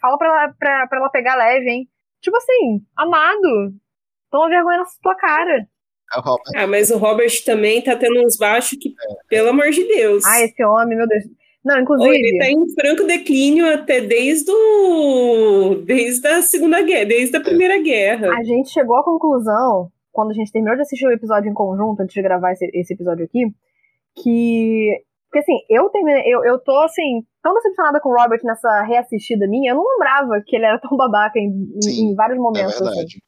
[0.00, 1.88] Fala pra ela, pra, pra ela pegar leve, hein?
[2.20, 3.72] Tipo assim, amado,
[4.30, 5.66] toma vergonha na tua cara.
[6.54, 6.62] É.
[6.62, 8.92] Ah, mas o Robert também tá tendo uns baixos que,
[9.28, 10.24] pelo amor de Deus.
[10.26, 11.24] Ah, esse homem, meu Deus.
[11.64, 12.16] Não, Ou inclusive.
[12.16, 15.76] ele tá em franco declínio até desde o...
[15.84, 18.28] desde a Segunda Guerra, desde a Primeira Guerra.
[18.36, 22.00] A gente chegou à conclusão, quando a gente terminou de assistir o episódio em conjunto,
[22.02, 23.46] antes de gravar esse, esse episódio aqui,
[24.22, 24.90] que.
[25.30, 26.22] Porque assim, eu terminei.
[26.26, 30.42] Eu, eu tô assim, tão decepcionada com o Robert nessa reassistida minha, eu não lembrava
[30.46, 32.82] que ele era tão babaca em, Sim, em vários É momentos.
[32.82, 33.18] assim.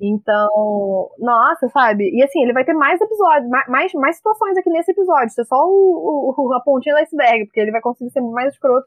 [0.00, 2.08] Então, nossa, sabe?
[2.14, 5.26] E assim, ele vai ter mais episódios, ma- mais, mais situações aqui nesse episódio.
[5.26, 8.52] Isso é só o, o- a pontinha do iceberg, porque ele vai conseguir ser mais
[8.54, 8.86] escroto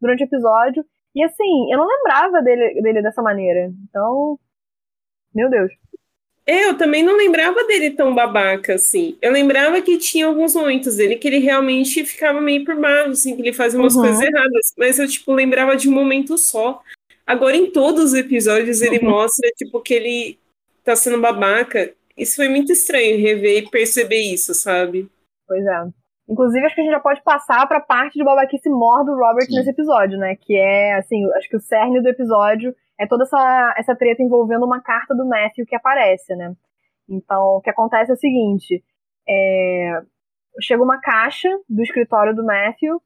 [0.00, 0.84] durante o episódio.
[1.14, 3.70] E assim, eu não lembrava dele, dele dessa maneira.
[3.88, 4.38] Então,
[5.34, 5.72] meu Deus.
[6.46, 9.16] É, eu também não lembrava dele tão babaca assim.
[9.22, 13.34] Eu lembrava que tinha alguns momentos dele que ele realmente ficava meio por baixo, assim,
[13.34, 14.02] que ele fazia umas Uhum.
[14.02, 14.74] coisas erradas.
[14.76, 16.82] Mas eu, tipo, lembrava de um momento só.
[17.26, 19.10] Agora, em todos os episódios, ele Uhum.
[19.10, 20.38] mostra, tipo, que ele
[20.84, 21.92] tá sendo babaca.
[22.16, 25.08] Isso foi muito estranho rever e perceber isso, sabe?
[25.46, 25.84] Pois é.
[26.28, 29.46] Inclusive, acho que a gente já pode passar pra parte de babaquice mor do Robert
[29.46, 29.56] Sim.
[29.56, 30.36] nesse episódio, né?
[30.36, 34.64] Que é, assim, acho que o cerne do episódio é toda essa, essa treta envolvendo
[34.64, 36.54] uma carta do Matthew que aparece, né?
[37.08, 38.82] Então, o que acontece é o seguinte:
[39.28, 40.00] é,
[40.60, 43.00] chega uma caixa do escritório do Matthew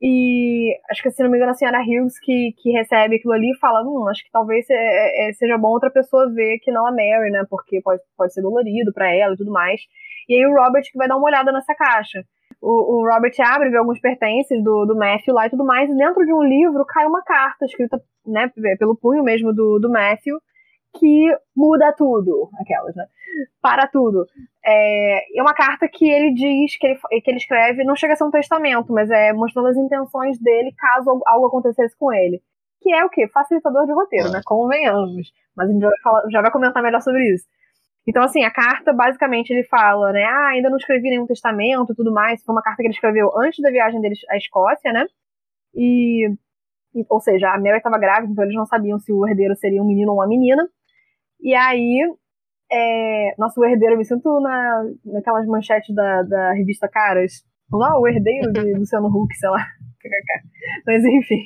[0.00, 3.50] e acho que, se não me engano, a senhora Hughes que, que recebe aquilo ali
[3.60, 6.90] fala: hum, acho que talvez é, é, seja bom outra pessoa ver que não a
[6.90, 7.44] Mary, né?
[7.50, 9.80] Porque pode, pode ser dolorido pra ela e tudo mais.
[10.28, 12.22] E aí o Robert que vai dar uma olhada nessa caixa.
[12.60, 15.96] O, o Robert abre, vê alguns pertences do, do Matthew lá e tudo mais, e
[15.96, 20.38] dentro de um livro cai uma carta escrita né, pelo punho mesmo do, do Matthew,
[20.98, 23.04] que muda tudo, aquelas, né?
[23.62, 24.26] Para tudo.
[24.64, 28.16] É, é uma carta que ele diz, que ele, que ele escreve, não chega a
[28.16, 32.40] ser um testamento, mas é mostrando as intenções dele caso algo acontecesse com ele.
[32.80, 33.26] Que é o quê?
[33.28, 34.30] Facilitador de roteiro, É.
[34.32, 34.40] né?
[34.44, 35.32] Convenhamos.
[35.56, 37.44] Mas a gente já vai, falar- já vai comentar melhor sobre isso.
[38.06, 40.24] Então, assim, a carta, basicamente, ele fala, né?
[40.24, 42.42] Ah, ainda não escrevi nenhum testamento e tudo mais.
[42.42, 45.04] Foi uma carta que ele escreveu antes da viagem dele à Escócia, né?
[45.74, 46.28] E,
[46.94, 49.82] e ou seja, a Mary estava grávida, então eles não sabiam se o herdeiro seria
[49.82, 50.66] um menino ou uma menina.
[51.40, 52.00] E aí,
[52.70, 57.44] é, nosso herdeiro, eu me sinto na, naquelas manchetes da, da revista Caras.
[57.70, 59.64] Lá, o herdeiro de Luciano Huck, sei lá.
[60.86, 61.42] Mas enfim.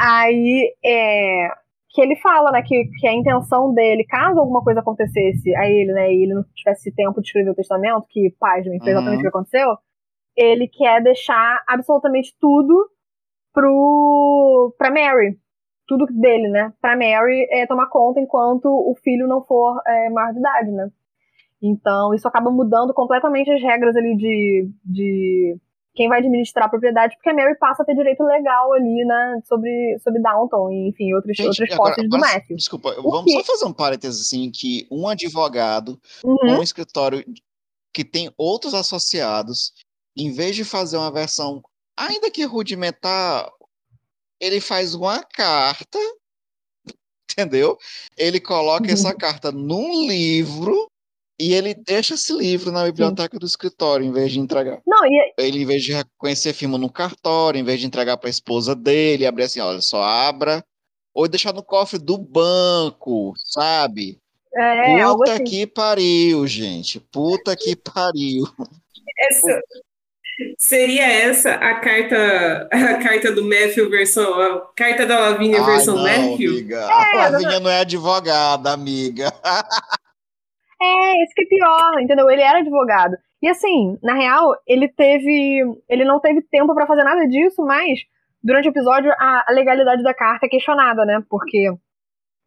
[0.00, 1.48] Aí, é,
[1.90, 5.92] que ele fala, né, que, que a intenção dele, caso alguma coisa acontecesse a ele,
[5.92, 9.22] né, e ele não tivesse tempo de escrever o testamento, que, pasmem, foi exatamente o
[9.22, 9.76] que aconteceu,
[10.36, 12.88] ele quer deixar absolutamente tudo
[13.52, 15.36] pro, pra Mary.
[15.90, 20.32] Tudo dele, né, pra Mary é, tomar conta enquanto o filho não for é, maior
[20.32, 20.88] de idade, né.
[21.60, 25.56] Então, isso acaba mudando completamente as regras ali de, de
[25.92, 29.40] quem vai administrar a propriedade, porque a Mary passa a ter direito legal ali, né,
[29.48, 32.56] sobre, sobre Downton e, enfim, outros, Gente, outras posses do Matthew.
[32.56, 36.60] Desculpa, o vamos só fazer um parênteses assim, que um advogado uhum.
[36.60, 37.24] um escritório
[37.92, 39.72] que tem outros associados,
[40.16, 41.60] em vez de fazer uma versão,
[41.98, 43.50] ainda que rudimentar,
[44.40, 45.98] ele faz uma carta,
[47.30, 47.76] entendeu?
[48.16, 48.92] Ele coloca uhum.
[48.92, 50.90] essa carta num livro
[51.40, 54.80] e ele deixa esse livro na biblioteca do escritório, em vez de entregar.
[54.86, 55.34] Não, e...
[55.38, 58.74] Ele, em vez de reconhecer firma no cartório, em vez de entregar para a esposa
[58.74, 60.62] dele, abrir assim, olha, só abra.
[61.14, 64.18] Ou deixar no cofre do banco, sabe?
[64.54, 65.44] É, Puta assim.
[65.44, 67.00] que pariu, gente.
[67.00, 68.44] Puta que pariu.
[69.18, 69.60] Essa,
[70.58, 76.02] seria essa a carta a carta do Matthew versão a carta da Lavínia versão não,
[76.02, 76.50] Matthew?
[76.50, 76.76] Amiga.
[76.76, 79.32] É, Lavínia não é advogada, amiga.
[80.82, 82.30] É, esse que é pior, entendeu?
[82.30, 83.14] Ele era advogado.
[83.42, 85.62] E assim, na real, ele teve.
[85.88, 88.00] Ele não teve tempo para fazer nada disso, mas
[88.42, 91.22] durante o episódio a, a, legalidade da carta é questionada, né?
[91.28, 91.70] Porque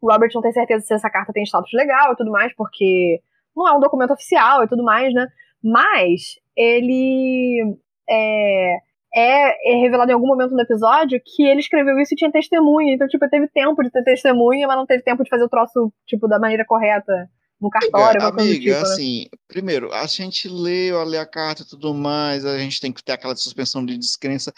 [0.00, 3.20] o Robert não tem certeza se essa carta tem status legal e tudo mais, porque
[3.56, 5.26] não é um documento oficial e tudo mais, né?
[5.62, 7.76] Mas ele
[8.08, 8.76] é,
[9.14, 12.94] é, é, revelado em algum momento no episódio que ele escreveu isso e tinha testemunha.
[12.94, 15.92] Então, tipo, teve tempo de ter testemunha, mas não teve tempo de fazer o troço,
[16.06, 17.28] tipo, da maneira correta
[17.60, 18.80] no cartório, amiga, amiga tipo, né?
[18.80, 19.38] assim, né?
[19.48, 23.12] primeiro, a gente lê, lê a carta e tudo mais, a gente tem que ter
[23.12, 24.52] aquela suspensão de descrença,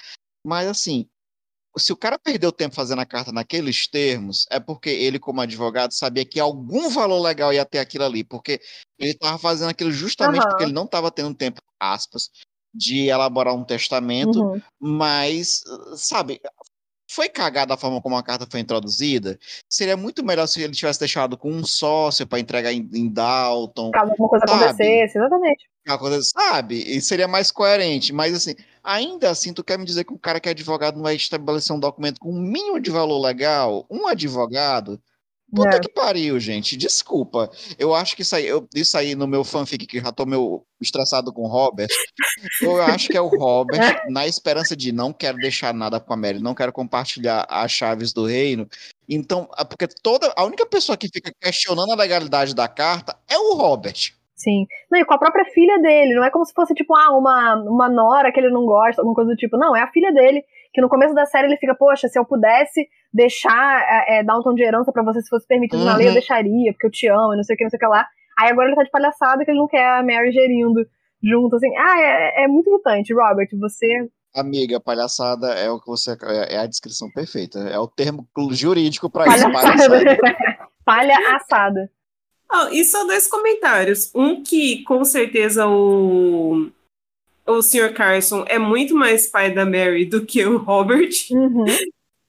[0.45, 1.07] mas assim,
[1.79, 5.93] se o cara perdeu tempo fazendo a carta naqueles termos, é porque ele, como advogado,
[5.93, 8.61] sabia que algum valor legal ia ter aquilo ali, porque
[8.99, 10.49] ele estava fazendo aquilo justamente uhum.
[10.49, 12.31] porque ele não estava tendo tempo, aspas,
[12.75, 14.61] de elaborar um testamento, uhum.
[14.81, 15.63] mas,
[15.97, 16.41] sabe,
[17.17, 19.39] foi cagada a forma como a carta foi introduzida.
[19.71, 23.91] Seria muito melhor se ele tivesse deixado com um sócio para entregar em, em Dalton.
[23.91, 24.65] Caso alguma coisa sabe?
[24.65, 25.65] acontecesse, exatamente.
[26.23, 26.75] Sabe?
[26.77, 28.13] E seria mais coerente.
[28.13, 31.05] Mas assim, ainda assim, tu quer me dizer que o cara que é advogado não
[31.05, 33.87] vai estabelecer um documento com um mínimo de valor legal?
[33.91, 35.01] Um advogado
[35.55, 35.81] Puta é.
[35.81, 36.77] que pariu, gente.
[36.77, 37.49] Desculpa.
[37.79, 40.67] Eu acho que isso aí, eu, isso aí no meu fanfic, que já tô meu
[40.81, 41.89] estressado com o Robert,
[42.61, 43.79] eu acho que é o Robert,
[44.11, 48.13] na esperança de não quero deixar nada com a Mary, não quero compartilhar as chaves
[48.13, 48.69] do reino.
[49.09, 53.55] Então, porque toda a única pessoa que fica questionando a legalidade da carta é o
[53.55, 54.13] Robert.
[54.35, 54.67] Sim.
[54.91, 56.15] Não, e com a própria filha dele.
[56.15, 59.15] Não é como se fosse, tipo, ah, uma, uma nora que ele não gosta, alguma
[59.15, 59.57] coisa do tipo.
[59.57, 60.45] Não, é a filha dele,
[60.77, 64.39] que no começo da série ele fica, poxa, se eu pudesse deixar, é, é, dar
[64.39, 65.87] um tom de herança para você se fosse permitido uhum.
[65.87, 66.15] na lei, eu uhum.
[66.17, 68.07] deixaria, porque eu te amo, e não sei o que, não sei o que lá.
[68.39, 70.87] Aí agora ele tá de palhaçada que ele não quer a Mary gerindo
[71.23, 71.75] junto, assim.
[71.79, 73.87] Ah, é, é muito irritante, Robert, você...
[74.35, 77.59] Amiga, palhaçada é o que você é, é a descrição perfeita.
[77.61, 79.51] É o termo jurídico para isso.
[79.51, 80.19] Palhaçada.
[80.85, 81.91] Palha assada.
[82.53, 84.13] Oh, e só dois comentários.
[84.15, 86.71] Um que com certeza o
[87.47, 87.93] o Sr.
[87.93, 91.11] Carson é muito mais pai da Mary do que o Robert.
[91.31, 91.65] Uhum.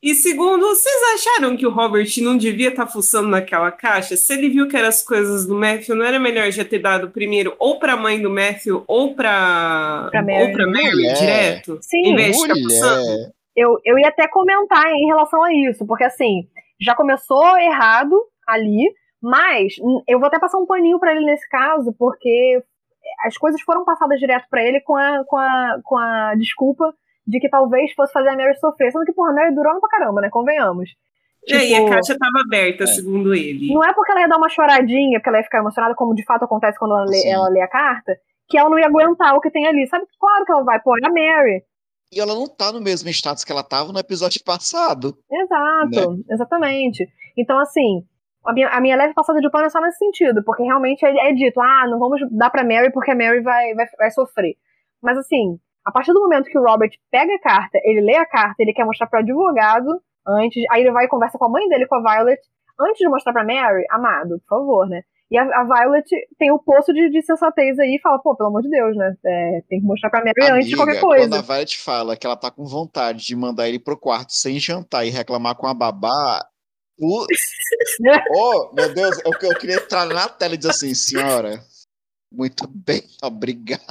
[0.01, 4.15] E segundo, vocês acharam que o Robert não devia estar tá fuçando naquela caixa?
[4.15, 7.10] Se ele viu que eram as coisas do Matthew, não era melhor já ter dado
[7.10, 11.80] primeiro ou para a mãe do Matthew ou para ou para Mary direto?
[11.82, 13.34] Sim, em vez de fuçando?
[13.56, 16.47] Eu, eu ia até comentar em relação a isso, porque assim,
[16.80, 18.15] já começou errado
[18.47, 19.73] ali, mas
[20.08, 22.62] eu vou até passar um paninho para ele nesse caso, porque
[23.25, 26.93] as coisas foram passadas direto para ele com a, com, a, com a desculpa
[27.25, 28.91] de que talvez fosse fazer a Mary sofrer.
[28.91, 30.30] Sendo que, porra, a Mary durou pra caramba, né?
[30.30, 30.89] Convenhamos.
[31.45, 32.88] Tipo, e a tipo, caixa estava aberta, é.
[32.88, 33.73] segundo ele.
[33.73, 36.25] Não é porque ela ia dar uma choradinha, porque ela ia ficar emocionada, como de
[36.25, 38.17] fato acontece quando ela lê, ela lê a carta,
[38.49, 39.88] que ela não ia aguentar o que tem ali.
[39.88, 40.06] Sabe?
[40.19, 41.63] Claro que ela vai, pô, é a Mary.
[42.12, 45.17] E ela não tá no mesmo status que ela tava no episódio passado.
[45.30, 46.23] Exato, né?
[46.32, 47.08] exatamente.
[47.38, 48.03] Então, assim,
[48.48, 51.30] a minha, a minha leve passada de pano é só nesse sentido, porque realmente é,
[51.30, 54.56] é dito, ah, não vamos dar pra Mary porque a Mary vai, vai, vai sofrer.
[55.02, 58.26] Mas assim, a partir do momento que o Robert pega a carta, ele lê a
[58.26, 61.50] carta, ele quer mostrar para o advogado antes, aí ele vai e conversa com a
[61.50, 62.40] mãe dele, com a Violet,
[62.80, 65.02] antes de mostrar para Mary, amado, por favor, né?
[65.30, 66.06] E a, a Violet
[66.40, 69.14] tem o poço de, de, sensatez aí e fala, pô, pelo amor de Deus, né?
[69.26, 71.28] É, tem que mostrar pra Mary Amiga, antes de qualquer coisa.
[71.28, 74.58] Quando a Violet fala que ela tá com vontade de mandar ele pro quarto sem
[74.58, 76.46] jantar e reclamar com a babá,
[77.00, 77.26] o...
[78.36, 81.60] oh, meu Deus, eu, eu queria entrar na tela e dizer assim, senhora,
[82.32, 83.84] muito bem, obrigado.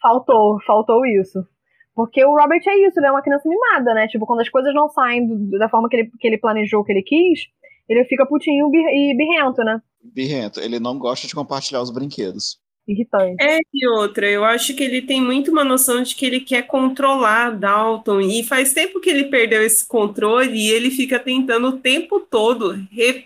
[0.00, 1.46] Faltou, faltou isso.
[1.94, 4.06] Porque o Robert é isso, ele é uma criança mimada, né?
[4.06, 6.92] Tipo, quando as coisas não saem do, da forma que ele, que ele planejou, que
[6.92, 7.46] ele quis,
[7.88, 9.80] ele fica putinho e birrento, né?
[10.02, 10.60] Birrento.
[10.60, 12.58] Ele não gosta de compartilhar os brinquedos.
[12.86, 13.42] Irritante.
[13.42, 16.62] É, e outra, eu acho que ele tem muito uma noção de que ele quer
[16.62, 18.20] controlar Dalton.
[18.20, 22.72] E faz tempo que ele perdeu esse controle e ele fica tentando o tempo todo
[22.90, 23.24] re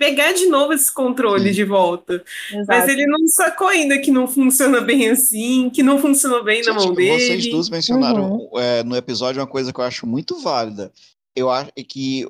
[0.00, 1.54] pegar de novo esse controle Sim.
[1.54, 2.24] de volta.
[2.50, 2.66] Exato.
[2.66, 6.74] Mas ele não sacou ainda que não funciona bem assim, que não funcionou bem Gente,
[6.74, 7.20] na mão dele.
[7.20, 8.58] Vocês duas mencionaram uhum.
[8.58, 10.92] é, no episódio uma coisa que eu acho muito válida.
[11.36, 12.26] Eu acho que.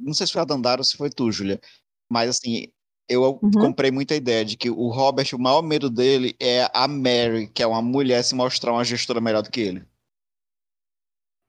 [0.00, 1.60] Não sei se foi a Dandara ou se foi tu, Julia.
[2.10, 2.66] Mas assim,
[3.08, 3.50] eu uhum.
[3.50, 7.62] comprei muita ideia de que o Robert, o maior medo dele é a Mary, que
[7.62, 9.82] é uma mulher, se mostrar uma gestora melhor do que ele.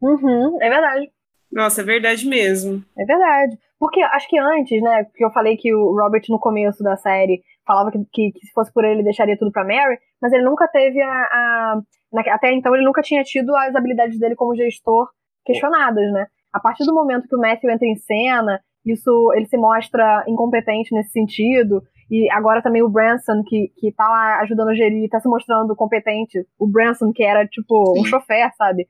[0.01, 1.11] Uhum, é verdade.
[1.51, 2.83] Nossa, é verdade mesmo.
[2.97, 3.57] É verdade.
[3.79, 7.41] Porque acho que antes, né, que eu falei que o Robert no começo da série
[7.65, 10.43] falava que, que, que se fosse por ele, ele deixaria tudo pra Mary, mas ele
[10.43, 11.81] nunca teve a, a,
[12.33, 15.09] Até então ele nunca tinha tido as habilidades dele como gestor
[15.45, 16.27] questionadas, né?
[16.51, 18.59] A partir do momento que o Matthew entra em cena
[18.91, 21.81] isso ele se mostra incompetente nesse sentido.
[22.09, 25.75] E agora também o Branson, que, que tá lá ajudando a gerir, tá se mostrando
[25.75, 26.45] competente.
[26.57, 28.01] O Branson, que era, tipo, Sim.
[28.01, 28.87] um chofer, sabe?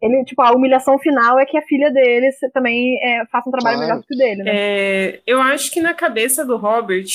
[0.00, 3.78] Ele, tipo, a humilhação final é que a filha dele também é, faça um trabalho
[3.78, 3.92] claro.
[3.92, 4.52] melhor que o dele, né?
[4.54, 7.06] É, eu acho que na cabeça do Robert,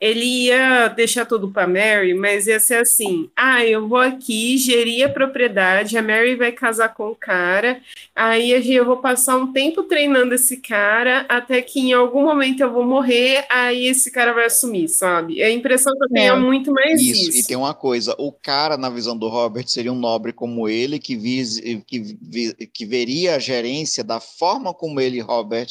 [0.00, 5.06] ele ia deixar tudo para Mary, mas ia ser assim: ah, eu vou aqui gerir
[5.06, 7.80] a propriedade, a Mary vai casar com o cara,
[8.14, 12.72] aí eu vou passar um tempo treinando esse cara, até que em algum momento eu
[12.72, 15.42] vou morrer, aí esse cara vai assumir, sabe?
[15.42, 17.30] A impressão que eu tenho é, é muito mais isso.
[17.30, 20.68] Isso, e tem uma coisa: o cara, na visão do Robert, seria um nobre como
[20.68, 25.68] ele, que, vis, que, que veria a gerência da forma como ele, Robert,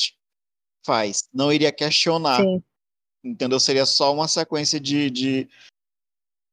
[0.85, 1.23] faz.
[1.33, 2.41] Não iria questionar.
[2.41, 2.61] Sim
[3.23, 3.59] entendeu?
[3.59, 5.49] Seria só uma sequência de, de,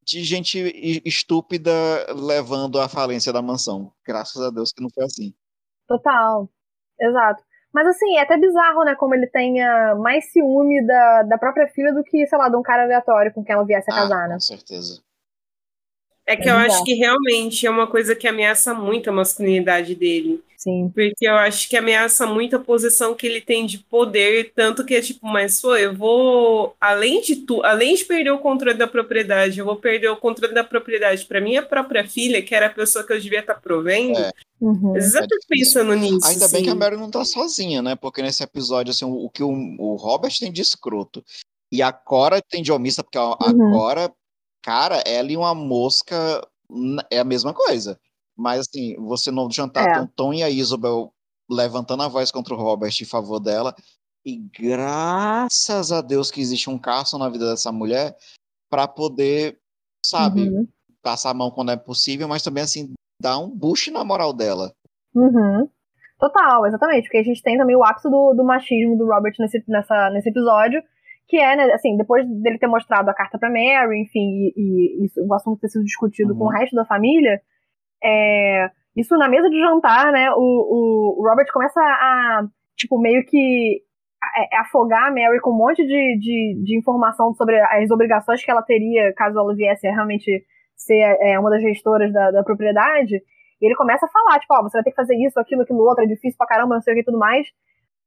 [0.04, 1.70] de gente estúpida
[2.14, 3.92] levando à falência da mansão.
[4.06, 5.34] Graças a Deus que não foi assim.
[5.86, 6.48] Total,
[7.00, 7.42] exato.
[7.72, 8.94] Mas assim, é até bizarro, né?
[8.94, 12.62] Como ele tenha mais ciúme da, da própria filha do que, sei lá, de um
[12.62, 14.34] cara aleatório com quem ela viesse a ah, casar, né?
[14.34, 15.02] Com certeza.
[16.26, 19.94] É que é eu acho que realmente é uma coisa que ameaça muito a masculinidade
[19.94, 20.42] dele.
[20.56, 20.90] Sim.
[20.94, 24.94] Porque eu acho que ameaça muito a posição que ele tem de poder, tanto que
[24.94, 28.86] é tipo, mas pô, eu vou, além de tu, além de perder o controle da
[28.86, 32.70] propriedade, eu vou perder o controle da propriedade para minha própria filha, que era a
[32.70, 34.18] pessoa que eu devia estar tá provendo.
[34.18, 34.30] É.
[34.58, 34.96] Uhum.
[34.96, 36.26] Eu tô pensando nisso.
[36.26, 37.94] Ainda bem que a Mary não tá sozinha, né?
[37.94, 41.22] Porque nesse episódio, assim, o, o que o, o Robert tem de escroto
[41.70, 43.72] e a Cora tem de omissa, porque a, a uhum.
[43.72, 44.10] Cora,
[44.64, 46.16] cara, ela e uma mosca
[47.10, 48.00] é a mesma coisa.
[48.36, 50.00] Mas, assim, você no jantar é.
[50.00, 51.12] com Tom e a Isabel
[51.48, 53.74] levantando a voz contra o Robert em favor dela.
[54.24, 58.16] E graças a Deus que existe um Carson na vida dessa mulher
[58.70, 59.58] para poder,
[60.04, 60.66] sabe, uhum.
[61.02, 64.72] passar a mão quando é possível, mas também, assim, dar um boost na moral dela.
[65.14, 65.68] Uhum.
[66.18, 67.02] Total, exatamente.
[67.04, 70.30] Porque a gente tem também o ápice do, do machismo do Robert nesse, nessa, nesse
[70.30, 70.82] episódio,
[71.26, 75.26] que é, né, assim, depois dele ter mostrado a carta para Mary, enfim, e, e,
[75.26, 76.38] o assunto ter sido discutido uhum.
[76.38, 77.40] com o resto da família,
[78.02, 80.30] é, isso na mesa de jantar, né?
[80.36, 82.42] O, o Robert começa a,
[82.76, 83.82] tipo, meio que
[84.36, 88.50] é, afogar a Mary com um monte de, de, de, informação sobre as obrigações que
[88.50, 90.44] ela teria caso ela viesse a realmente
[90.76, 93.16] ser é, uma das gestoras da, da propriedade.
[93.60, 95.62] E ele começa a falar, tipo, ó, oh, você vai ter que fazer isso, aquilo,
[95.62, 97.46] aquilo outro, é difícil pra caramba, não sei o que e tudo mais.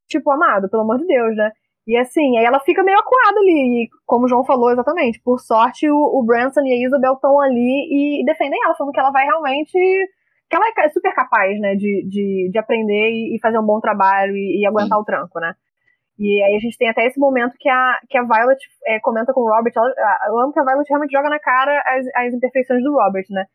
[0.07, 1.51] Tipo, amado, pelo amor de Deus, né?
[1.87, 5.39] E assim, aí ela fica meio acuada ali, e como o João falou exatamente, por
[5.39, 9.11] sorte o, o Branson e a Isabel estão ali e defendem ela, falando que ela
[9.11, 9.71] vai realmente.
[10.49, 14.35] que ela é super capaz, né, de, de, de aprender e, fazer um bom trabalho
[14.35, 15.01] e, e aguentar Sim.
[15.01, 15.53] o tranco, né.
[16.19, 19.31] E aí a gente tem até esse momento que a, que a Violet é, comenta
[19.33, 19.87] com o Robert, ela,
[20.27, 23.45] eu amo que a Violet realmente joga na cara as, as imperfeições do Robert, né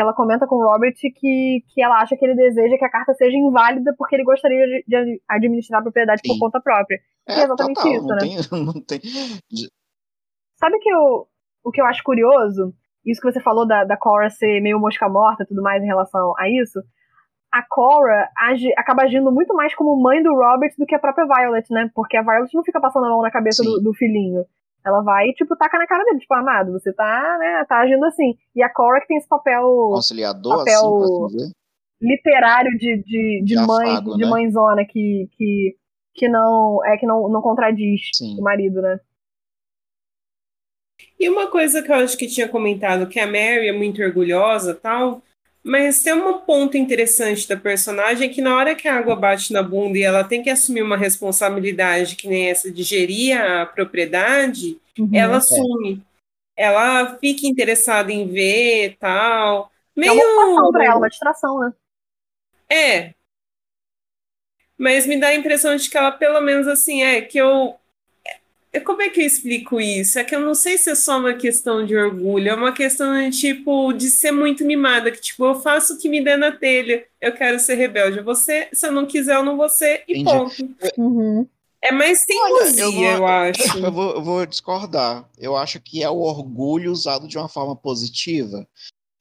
[0.00, 3.12] ela comenta com o Robert que, que ela acha que ele deseja que a carta
[3.12, 6.32] seja inválida porque ele gostaria de, de administrar a propriedade Sim.
[6.32, 6.98] por conta própria.
[7.28, 8.20] É, é exatamente total, isso, não né?
[8.20, 9.00] Tem, não tem...
[10.56, 11.26] Sabe que eu,
[11.64, 12.72] o que eu acho curioso?
[13.04, 15.86] Isso que você falou da, da Cora ser meio mosca morta e tudo mais em
[15.86, 16.80] relação a isso.
[17.52, 21.26] A Cora age, acaba agindo muito mais como mãe do Robert do que a própria
[21.26, 21.90] Violet, né?
[21.94, 24.44] Porque a Violet não fica passando a mão na cabeça do, do, filhinho.
[24.84, 28.04] Ela vai e, tipo, taca na cara dele, tipo, amado, você tá, né, tá agindo
[28.04, 28.34] assim.
[28.54, 29.62] E a Cora que tem esse papel.
[29.92, 31.52] Conciliador, papel assim,
[32.02, 34.28] literário de, de, de, de mãe, afago, de né?
[34.28, 35.76] mãezona que, que,
[36.14, 38.36] que não é que não, não contradiz Sim.
[38.38, 38.98] o marido, né?
[41.18, 44.74] E uma coisa que eu acho que tinha comentado, que a Mary é muito orgulhosa
[44.74, 45.22] tal,
[45.64, 49.62] mas tem um ponto interessante da personagem que na hora que a água bate na
[49.62, 54.80] bunda e ela tem que assumir uma responsabilidade que nem essa de gerir a propriedade,
[54.98, 56.02] uhum, ela assume.
[56.56, 56.64] É.
[56.64, 59.70] Ela fica interessada em ver tal.
[59.94, 60.12] Meio...
[60.12, 61.72] É uma distração pra ela, uma distração, né?
[62.68, 63.14] É.
[64.76, 67.78] Mas me dá a impressão de que ela, pelo menos assim, é que eu é,
[68.80, 70.18] como é que eu explico isso?
[70.18, 73.12] É que eu não sei se é só uma questão de orgulho, é uma questão
[73.20, 76.50] de, tipo, de ser muito mimada, que tipo, eu faço o que me der na
[76.52, 78.20] telha, eu quero ser rebelde.
[78.20, 80.24] Você, se eu não quiser, eu não vou ser, e Entendi.
[80.24, 80.76] ponto.
[80.96, 81.46] Uhum.
[81.82, 83.60] É mais teimosia, eu, eu, acho.
[83.76, 85.28] Eu vou, eu vou discordar.
[85.36, 88.66] Eu acho que é o orgulho usado de uma forma positiva.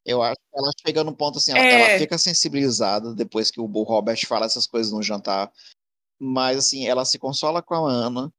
[0.05, 1.91] Eu acho que ela chega no ponto assim, ela, é.
[1.91, 5.51] ela fica sensibilizada depois que o Robert fala essas coisas no jantar.
[6.19, 8.31] Mas assim, ela se consola com a Ana,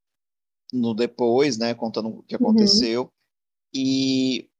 [0.72, 2.50] no depois, né, contando o que uhum.
[2.50, 3.02] aconteceu.
[3.02, 3.10] Uhum.
[3.74, 4.50] E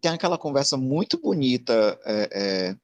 [0.00, 2.76] tem aquela conversa muito bonita é, é,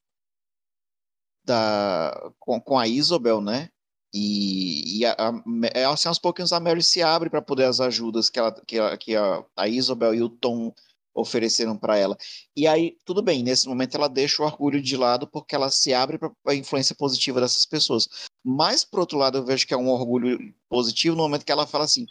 [1.45, 3.69] da, com, com a Isabel, né?
[4.12, 5.43] E, e a, a,
[5.75, 8.79] é, assim, aos pouquinhos a Mary se abre para poder as ajudas que, ela, que,
[8.79, 10.73] a, que a, a Isabel e o Tom
[11.15, 12.17] ofereceram para ela.
[12.57, 15.93] E aí, tudo bem, nesse momento ela deixa o orgulho de lado porque ela se
[15.93, 18.09] abre para a influência positiva dessas pessoas.
[18.45, 20.39] Mas, por outro lado, eu vejo que é um orgulho
[20.69, 22.07] positivo no momento que ela fala assim: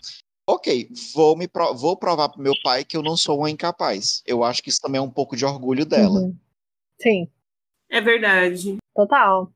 [0.48, 4.24] ok, vou, me pro vou provar para meu pai que eu não sou uma incapaz.
[4.26, 6.22] Eu acho que isso também é um pouco de orgulho dela.
[6.22, 6.36] Uhum.
[7.00, 7.28] Sim.
[7.90, 8.78] É verdade.
[8.96, 9.52] Total.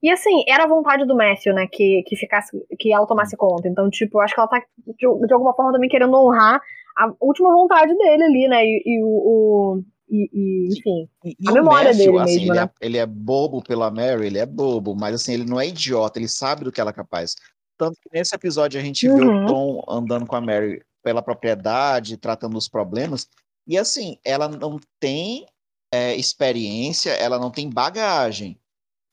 [0.00, 3.66] E assim, era a vontade do Matthew, né, que, que ficasse, que ela tomasse conta.
[3.66, 6.60] Então, tipo, eu acho que ela tá de, de alguma forma também querendo honrar
[6.96, 8.64] a última vontade dele ali, né?
[8.64, 12.60] E, e o, o e, e, enfim, e, a memória Matthew, dele assim, mesmo, ele
[12.60, 12.70] né?
[12.80, 16.18] É, ele é bobo pela Mary, ele é bobo, mas assim, ele não é idiota,
[16.18, 17.36] ele sabe do que ela é capaz.
[17.76, 19.16] Tanto que nesse episódio a gente uhum.
[19.16, 19.46] vê o uhum.
[19.46, 23.28] Tom andando com a Mary pela propriedade, tratando os problemas,
[23.66, 25.46] e assim, ela não tem
[25.92, 28.58] é, experiência, ela não tem bagagem,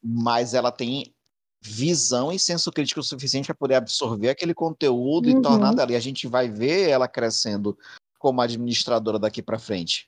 [0.04, 1.14] mas ela tem
[1.62, 5.40] visão e senso crítico suficiente para poder absorver aquele conteúdo uhum.
[5.40, 5.92] e tornar dela.
[5.92, 7.78] E a gente vai ver ela crescendo
[8.20, 10.08] como administradora daqui para frente.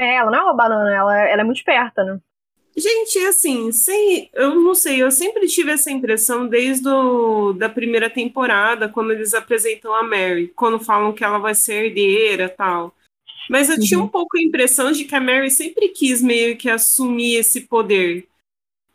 [0.00, 2.18] É, ela não é uma banana, ela, ela é muito esperta, né?
[2.74, 8.08] Gente, assim, sem, eu não sei, eu sempre tive essa impressão desde a da primeira
[8.08, 12.94] temporada, quando eles apresentam a Mary, quando falam que ela vai ser herdeira tal.
[13.50, 13.80] Mas eu uhum.
[13.82, 17.62] tinha um pouco a impressão de que a Mary sempre quis meio que assumir esse
[17.62, 18.26] poder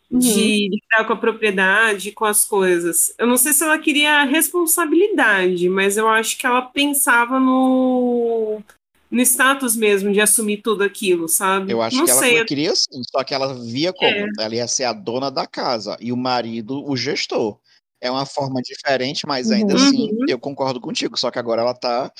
[0.10, 0.18] uhum.
[0.18, 3.14] de lidar com a propriedade, com as coisas.
[3.20, 8.64] Eu não sei se ela queria responsabilidade, mas eu acho que ela pensava no
[9.16, 11.72] no status mesmo de assumir tudo aquilo, sabe?
[11.72, 12.36] Eu acho não que sei.
[12.36, 14.28] ela queria sim, só que ela via como é.
[14.38, 17.58] ela ia ser a dona da casa e o marido o gestor.
[18.02, 19.80] É uma forma diferente, mas ainda uhum.
[19.80, 22.12] assim eu concordo contigo, só que agora ela tá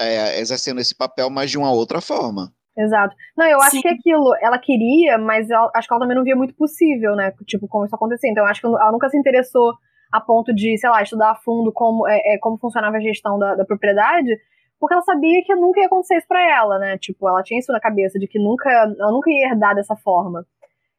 [0.00, 2.52] é, exercendo esse papel, mas de uma outra forma.
[2.78, 3.16] Exato.
[3.36, 3.82] Não, eu acho Sim.
[3.82, 7.32] que aquilo, ela queria, mas ela, acho que ela também não via muito possível, né?
[7.44, 8.30] Tipo, como isso acontecia.
[8.30, 9.74] Então, eu acho que ela nunca se interessou
[10.12, 13.36] a ponto de, sei lá, estudar a fundo como, é, é, como funcionava a gestão
[13.36, 14.30] da, da, propriedade,
[14.78, 16.98] porque ela sabia que nunca ia acontecer isso pra ela, né?
[16.98, 20.46] Tipo, ela tinha isso na cabeça, de que nunca, ela nunca ia herdar dessa forma.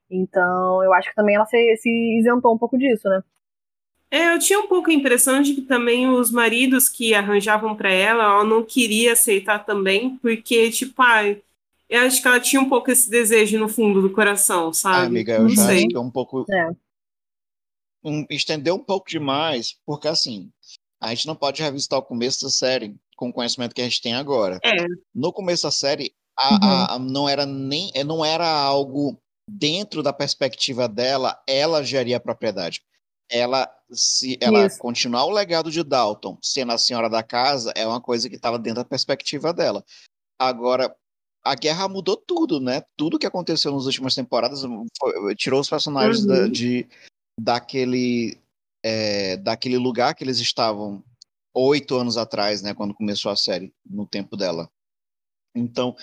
[0.10, 3.24] Então, eu acho que também ela se, se isentou um pouco disso, né?
[4.12, 7.92] É, eu tinha um pouco a impressão de que também os maridos que arranjavam para
[7.92, 11.50] ela, ela não queria aceitar também, porque, tipo, ai, ah,
[11.90, 14.96] eu acho que ela tinha um pouco esse desejo no fundo do coração, sabe?
[14.98, 15.78] Ah, amiga, eu Não já sei.
[15.78, 16.46] acho que é um pouco.
[16.52, 16.72] É.
[18.04, 20.52] Um, estendeu um pouco demais, porque assim,
[21.00, 24.02] a gente não pode revisitar o começo da série com o conhecimento que a gente
[24.02, 24.60] tem agora.
[24.64, 24.86] É.
[25.14, 26.60] No começo da série, a, uhum.
[26.62, 32.22] a, a, não era nem não era algo dentro da perspectiva dela, ela geria a
[32.22, 32.82] propriedade.
[33.30, 34.80] Ela se ela Isso.
[34.80, 38.58] continuar o legado de Dalton, sendo a senhora da casa, é uma coisa que estava
[38.58, 39.84] dentro da perspectiva dela.
[40.40, 40.96] Agora,
[41.44, 42.84] a guerra mudou tudo, né?
[42.96, 44.62] Tudo que aconteceu nas últimas temporadas
[44.98, 46.28] foi, tirou os personagens uhum.
[46.28, 46.88] da, de,
[47.38, 48.40] daquele,
[48.82, 51.04] é, daquele lugar que eles estavam
[51.68, 52.74] oito anos atrás, né?
[52.74, 54.70] Quando começou a série, no tempo dela.
[55.56, 55.96] Então,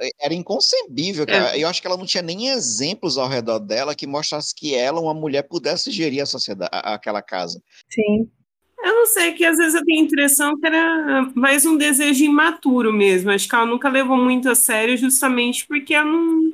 [0.00, 1.24] é, era inconcebível.
[1.28, 1.58] É.
[1.58, 5.00] Eu acho que ela não tinha nem exemplos ao redor dela que mostrasse que ela,
[5.00, 7.62] uma mulher, pudesse gerir a sociedade, aquela casa.
[7.90, 8.30] Sim.
[8.78, 12.24] Eu não sei, que às vezes eu tenho a impressão que era mais um desejo
[12.24, 13.30] imaturo mesmo.
[13.30, 16.52] Acho que ela nunca levou muito a sério, justamente porque ela não,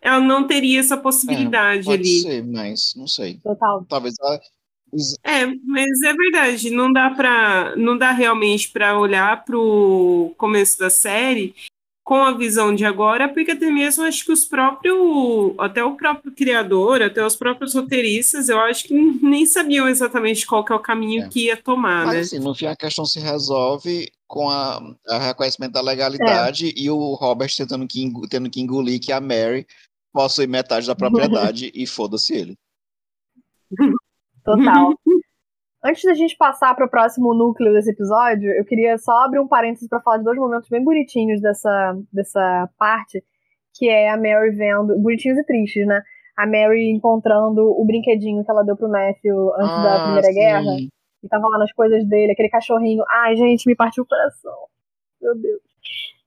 [0.00, 2.20] ela não teria essa possibilidade é, pode ali.
[2.20, 3.40] Ser, mas não sei.
[3.42, 3.84] Total.
[3.88, 4.40] Talvez ela.
[5.24, 10.78] É, mas é verdade, não dá para, não dá realmente para olhar para o começo
[10.78, 11.54] da série
[12.06, 14.96] com a visão de agora, porque até mesmo acho que os próprios,
[15.58, 20.64] até o próprio criador, até os próprios roteiristas, eu acho que nem sabiam exatamente qual
[20.70, 21.28] é o caminho é.
[21.28, 22.20] que ia tomar, Mas, né?
[22.20, 26.72] assim, no fim a questão se resolve com a, a reconhecimento da legalidade é.
[26.76, 29.66] e o Robert tentando que, tendo que engolir que a Mary
[30.12, 32.58] possui metade da propriedade e foda-se ele.
[34.46, 34.94] Total.
[35.84, 39.46] Antes da gente passar para o próximo núcleo desse episódio, eu queria só abrir um
[39.46, 43.22] parênteses para falar de dois momentos bem bonitinhos dessa, dessa parte,
[43.74, 44.98] que é a Mary vendo.
[44.98, 46.02] Bonitinhos e tristes, né?
[46.36, 50.34] A Mary encontrando o brinquedinho que ela deu pro Matthew antes ah, da Primeira sim.
[50.34, 50.76] Guerra.
[51.22, 53.04] E tava lá nas coisas dele, aquele cachorrinho.
[53.08, 54.56] Ai, gente, me partiu o coração.
[55.20, 55.60] Meu Deus.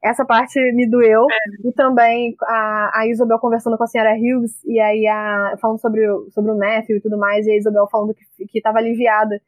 [0.03, 1.25] Essa parte me doeu.
[1.29, 1.67] É.
[1.67, 6.09] E também a, a Isabel conversando com a senhora Hughes, e aí a, falando sobre
[6.09, 9.41] o, sobre o Matthew e tudo mais, e a Isabel falando que, que tava aliviada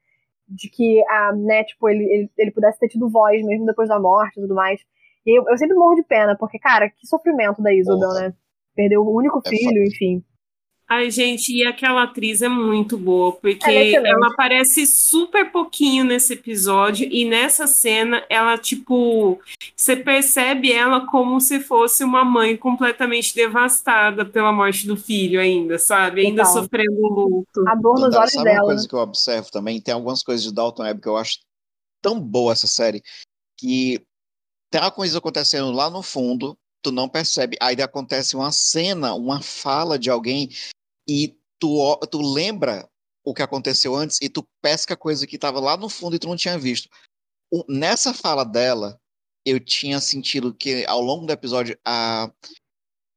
[0.48, 4.00] de que a, né, tipo, ele, ele, ele pudesse ter tido voz mesmo depois da
[4.00, 4.82] morte e tudo mais.
[5.26, 8.34] E eu, eu sempre morro de pena, porque, cara, que sofrimento da Isabel, né?
[8.76, 10.24] Perdeu o único é filho, é enfim.
[10.94, 16.34] Ai, gente, e aquela atriz é muito boa, porque é ela aparece super pouquinho nesse
[16.34, 19.40] episódio e nessa cena ela, tipo,
[19.74, 25.80] você percebe ela como se fosse uma mãe completamente devastada pela morte do filho ainda,
[25.80, 26.26] sabe?
[26.26, 27.64] Ainda então, sofrendo luto.
[27.70, 28.60] A dor nos olhos sabe dela.
[28.60, 29.80] uma coisa que eu observo também?
[29.80, 31.40] Tem algumas coisas de Dalton Webb que eu acho
[32.02, 33.02] tão boa essa série,
[33.58, 34.06] que
[34.70, 39.42] tem uma coisa acontecendo lá no fundo, tu não percebe, aí acontece uma cena, uma
[39.42, 40.50] fala de alguém
[41.12, 42.90] e tu, tu lembra
[43.22, 46.28] o que aconteceu antes e tu pesca coisa que estava lá no fundo e tu
[46.28, 46.90] não tinha visto.
[47.52, 48.98] O, nessa fala dela,
[49.46, 52.32] eu tinha sentido que ao longo do episódio a,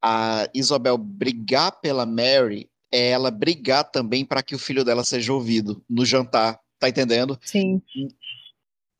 [0.02, 5.32] a Isabel brigar pela Mary é ela brigar também para que o filho dela seja
[5.32, 7.38] ouvido no jantar, tá entendendo?
[7.44, 7.80] Sim.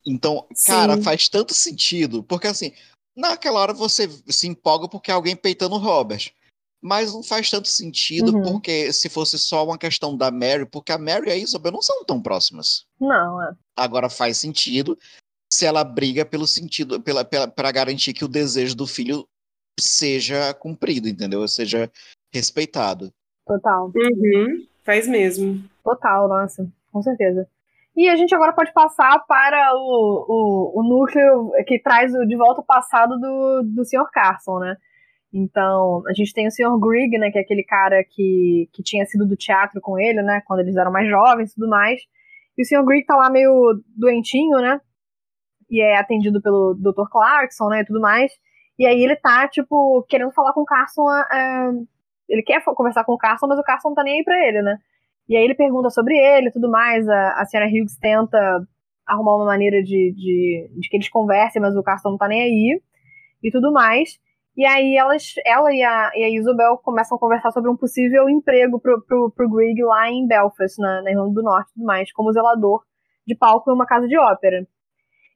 [0.07, 1.03] Então, cara, Sim.
[1.03, 2.73] faz tanto sentido, porque assim,
[3.15, 6.33] naquela hora você se empolga porque alguém peitando o Robert
[6.85, 8.43] mas não faz tanto sentido uhum.
[8.43, 11.81] porque se fosse só uma questão da Mary, porque a Mary e a Isabel não
[11.81, 12.85] são tão próximas.
[13.01, 13.53] Não, é.
[13.75, 14.95] Agora faz sentido
[15.51, 19.27] se ela briga pelo sentido, pela, pela para garantir que o desejo do filho
[19.79, 21.47] seja cumprido, entendeu?
[21.47, 21.91] Seja
[22.31, 23.11] respeitado.
[23.47, 23.85] Total.
[23.87, 24.67] Uhum.
[24.83, 25.63] Faz mesmo.
[25.83, 27.47] Total, nossa, com certeza.
[27.95, 32.61] E a gente agora pode passar para o, o, o núcleo que traz de volta
[32.61, 34.05] o passado do, do Sr.
[34.11, 34.77] Carson, né?
[35.37, 36.79] Então, a gente tem o Sr.
[36.79, 40.41] Grigg, né, que é aquele cara que, que tinha sido do teatro com ele, né,
[40.47, 41.99] quando eles eram mais jovens e tudo mais.
[42.57, 42.85] E o Sr.
[42.85, 43.51] Grigg tá lá meio
[43.97, 44.79] doentinho, né,
[45.69, 47.09] e é atendido pelo Dr.
[47.11, 48.31] Clarkson, né, e tudo mais.
[48.79, 51.69] E aí ele tá, tipo, querendo falar com o Carson, é,
[52.29, 54.61] ele quer conversar com o Carson, mas o Carson não tá nem aí pra ele,
[54.61, 54.77] né.
[55.27, 58.37] E aí ele pergunta sobre ele e tudo mais, a, a senhora Hughes tenta
[59.05, 62.41] arrumar uma maneira de, de, de que eles conversem, mas o Carson não tá nem
[62.41, 62.81] aí,
[63.43, 64.17] e tudo mais.
[64.57, 68.29] E aí elas, ela e a, e a Isabel começam a conversar sobre um possível
[68.29, 71.85] emprego pro, pro, pro Greg lá em Belfast, na, na Irlanda do Norte e tudo
[71.85, 72.83] mais, como zelador
[73.27, 74.65] de palco em uma casa de ópera.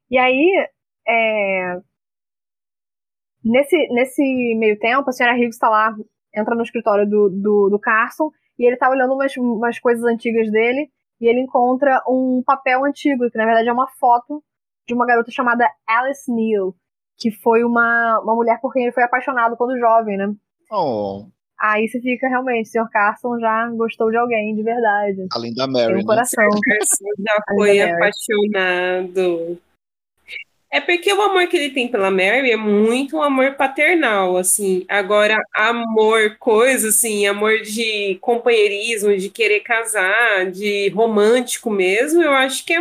[0.09, 0.67] E aí,
[1.07, 1.81] é...
[3.43, 4.21] nesse, nesse
[4.57, 5.93] meio tempo, a senhora Higgs está lá,
[6.33, 10.49] entra no escritório do, do, do Carson, e ele tá olhando umas, umas coisas antigas
[10.49, 10.89] dele,
[11.19, 14.41] e ele encontra um papel antigo, que na verdade é uma foto
[14.87, 16.73] de uma garota chamada Alice Neal,
[17.19, 20.33] que foi uma, uma mulher por quem ele foi apaixonado quando jovem, né?
[20.71, 21.25] Oh.
[21.59, 22.89] Aí você fica realmente, o Sr.
[22.89, 25.27] Carson já gostou de alguém de verdade.
[25.33, 25.87] Além da Mary.
[25.87, 26.05] Tem um né?
[26.05, 26.47] coração.
[26.47, 29.59] O Carson já foi apaixonado.
[30.71, 34.85] É porque o amor que ele tem pela Mary é muito um amor paternal, assim.
[34.87, 42.63] Agora, amor, coisa assim, amor de companheirismo, de querer casar, de romântico mesmo, eu acho
[42.63, 42.79] que é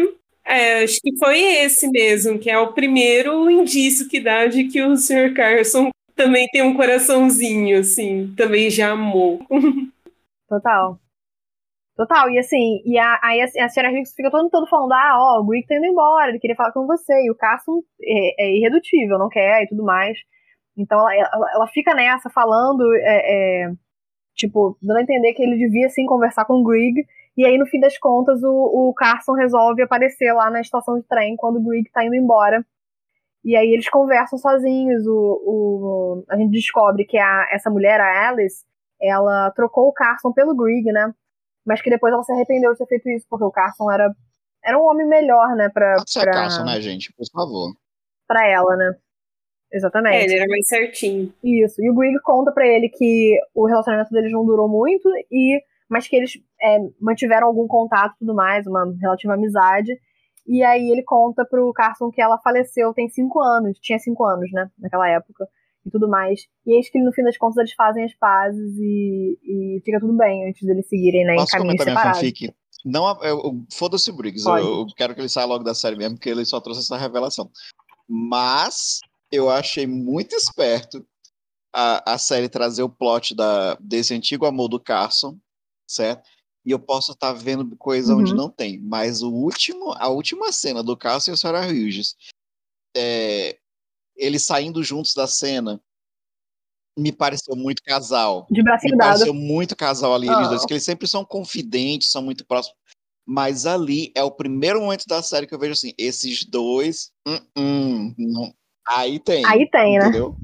[0.48, 4.82] é, acho que foi esse mesmo, que é o primeiro indício que dá de que
[4.82, 5.34] o Sr.
[5.34, 9.40] Carson também tem um coraçãozinho, assim, também já amou.
[10.48, 10.98] Total.
[11.96, 15.16] Total, e assim, e a, aí a, a senhora Hicks fica todo, todo falando, ah,
[15.18, 18.44] ó, o Greek tá indo embora, ele queria falar com você, e o Carson é,
[18.44, 20.16] é irredutível, não quer e tudo mais.
[20.76, 23.72] Então ela, ela, ela fica nessa, falando, é, é,
[24.34, 27.04] tipo, dando a entender que ele devia sim conversar com o Greg,
[27.38, 31.04] e aí, no fim das contas, o, o Carson resolve aparecer lá na estação de
[31.04, 32.66] trem quando o Greg tá indo embora.
[33.44, 35.06] E aí eles conversam sozinhos.
[35.06, 35.12] O,
[35.46, 38.64] o, a gente descobre que a, essa mulher, a Alice,
[39.00, 41.14] ela trocou o Carson pelo Greg, né?
[41.64, 44.12] Mas que depois ela se arrependeu de ter feito isso, porque o Carson era,
[44.64, 45.68] era um homem melhor, né?
[45.68, 46.32] Pra, Pode pra...
[46.32, 47.12] Carson, né, gente?
[47.12, 47.72] Por favor.
[48.26, 48.96] Pra ela, né?
[49.72, 50.16] Exatamente.
[50.16, 51.32] É, ele era mais certinho.
[51.44, 51.80] Isso.
[51.80, 56.06] E o Greg conta pra ele que o relacionamento deles não durou muito e mas
[56.06, 56.32] que eles
[56.62, 59.92] é, mantiveram algum contato e tudo mais, uma relativa amizade.
[60.46, 64.50] E aí ele conta pro Carson que ela faleceu tem cinco anos, tinha cinco anos,
[64.52, 65.46] né, naquela época.
[65.84, 66.40] e tudo mais.
[66.66, 70.16] E eis que no fim das contas eles fazem as pazes e, e fica tudo
[70.16, 72.20] bem antes deles seguirem, né, Posso em caminhos comentar minha separados.
[72.20, 72.54] fanfic?
[72.84, 73.04] Não,
[73.72, 76.44] foda-se o Briggs, eu, eu quero que ele saia logo da série mesmo, porque ele
[76.44, 77.50] só trouxe essa revelação.
[78.08, 79.00] Mas
[79.32, 81.04] eu achei muito esperto
[81.74, 85.36] a, a série trazer o plot da, desse antigo amor do Carson,
[85.86, 86.22] certo?
[86.68, 88.36] E eu posso estar vendo coisa onde Uhum.
[88.36, 88.78] não tem.
[88.78, 92.14] Mas o último, a última cena do Carson e a Sarah Hughes,
[92.94, 93.56] é,
[94.14, 95.80] eles saindo juntos da cena,
[96.98, 100.48] me pareceu muito casal De bracinho me pareceu muito casal ali, eles Ah.
[100.50, 102.76] dois, que eles sempre são confidentes, são muito próximos.
[103.26, 107.38] Mas ali é o primeiro momento da série que eu vejo assim, esses dois, hum,
[107.56, 108.54] hum, não-
[108.86, 109.42] aí tem.
[109.46, 110.04] Aí tem, né?
[110.08, 110.36] Entendeu?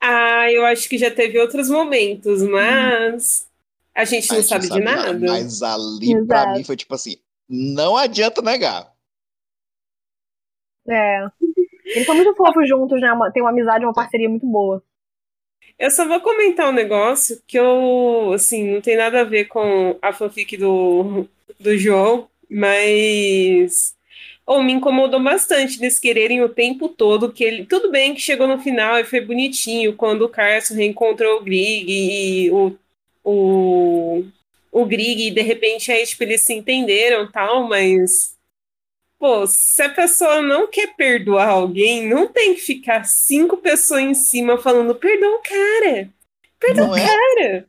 [0.00, 3.46] Ah, eu acho que já teve outros momentos, mas
[3.94, 5.18] a gente A não gente sabe de nada.
[5.18, 6.58] Mas ali, pra Exato.
[6.58, 7.16] mim, foi tipo assim,
[7.48, 8.92] não adianta negar.
[10.88, 11.26] É.
[11.86, 13.08] Eles são muito fofos juntos, né?
[13.32, 14.82] Tem uma amizade, uma parceria muito boa.
[15.78, 19.98] Eu só vou comentar um negócio que eu, assim, não tem nada a ver com
[20.00, 21.26] a fanfic do,
[21.58, 23.94] do João, mas
[24.46, 27.66] ou me incomodou bastante eles quererem o tempo todo que ele.
[27.66, 31.86] Tudo bem que chegou no final e foi bonitinho quando o Carson reencontrou o Grig
[31.88, 32.76] e o,
[33.24, 34.24] o,
[34.72, 38.34] o Grig, e de repente aí, tipo, eles se entenderam e tal, mas.
[39.18, 44.14] Pô, se a pessoa não quer perdoar alguém, não tem que ficar cinco pessoas em
[44.14, 46.10] cima falando, perdoa o cara.
[46.60, 47.06] Perdoa Não o é?
[47.06, 47.68] cara.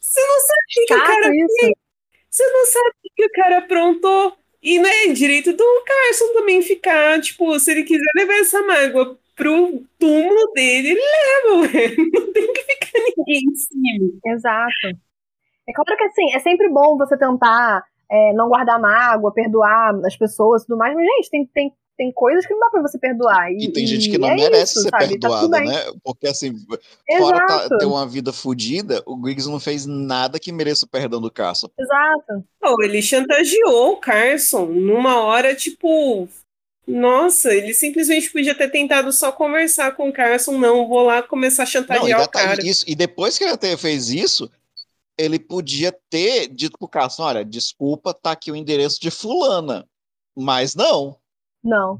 [0.00, 1.74] Você não sabe o que o cara isso.
[2.30, 4.36] você não sabe o que o cara aprontou.
[4.62, 9.18] E não é direito do Carson também ficar, tipo, se ele quiser levar essa mágoa
[9.40, 11.96] pro túmulo dele, ele leva, ué.
[11.96, 14.12] Não tem que ficar ninguém em cima.
[14.26, 14.98] Exato.
[15.68, 20.16] É claro que assim, é sempre bom você tentar é, não guardar mágoa, perdoar as
[20.16, 22.98] pessoas e tudo mais, mas, gente, tem, tem, tem coisas que não dá pra você
[22.98, 23.52] perdoar.
[23.52, 25.04] E, E tem gente que não é merece isso, ser sabe?
[25.18, 25.68] Tá perdoada, bem.
[25.68, 25.76] né?
[26.02, 26.52] Porque assim,
[27.18, 30.88] fora tá- Exato, ter uma vida fodida, o Griggs não fez nada que mereça o
[30.88, 31.68] perdão do Carson.
[31.78, 32.44] exato.
[32.60, 36.28] Pô, ele chantageou o Carson numa hora, tipo.
[36.90, 40.58] Nossa, ele simplesmente podia ter tentado só conversar com o Carson.
[40.58, 42.66] Não, vou lá começar a Não, chantagear o detalhe, cara.
[42.66, 44.50] isso, e depois que ele até fez isso,
[45.18, 49.86] ele podia ter dito pro Carson, olha, desculpa, tá aqui o endereço de fulana.
[50.36, 51.16] Mas não.
[51.62, 51.98] Não.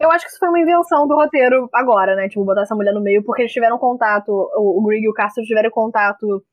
[0.00, 2.28] Eu acho que isso foi uma invenção do roteiro agora, né?
[2.28, 5.12] Tipo, botar essa mulher no meio, porque eles tiveram contato, o, o Grig e o
[5.12, 6.44] Castro tiveram contato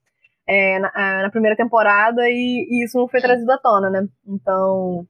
[0.48, 4.08] é, na, na primeira temporada e, e isso não foi trazido à tona, né?
[4.28, 5.08] Então.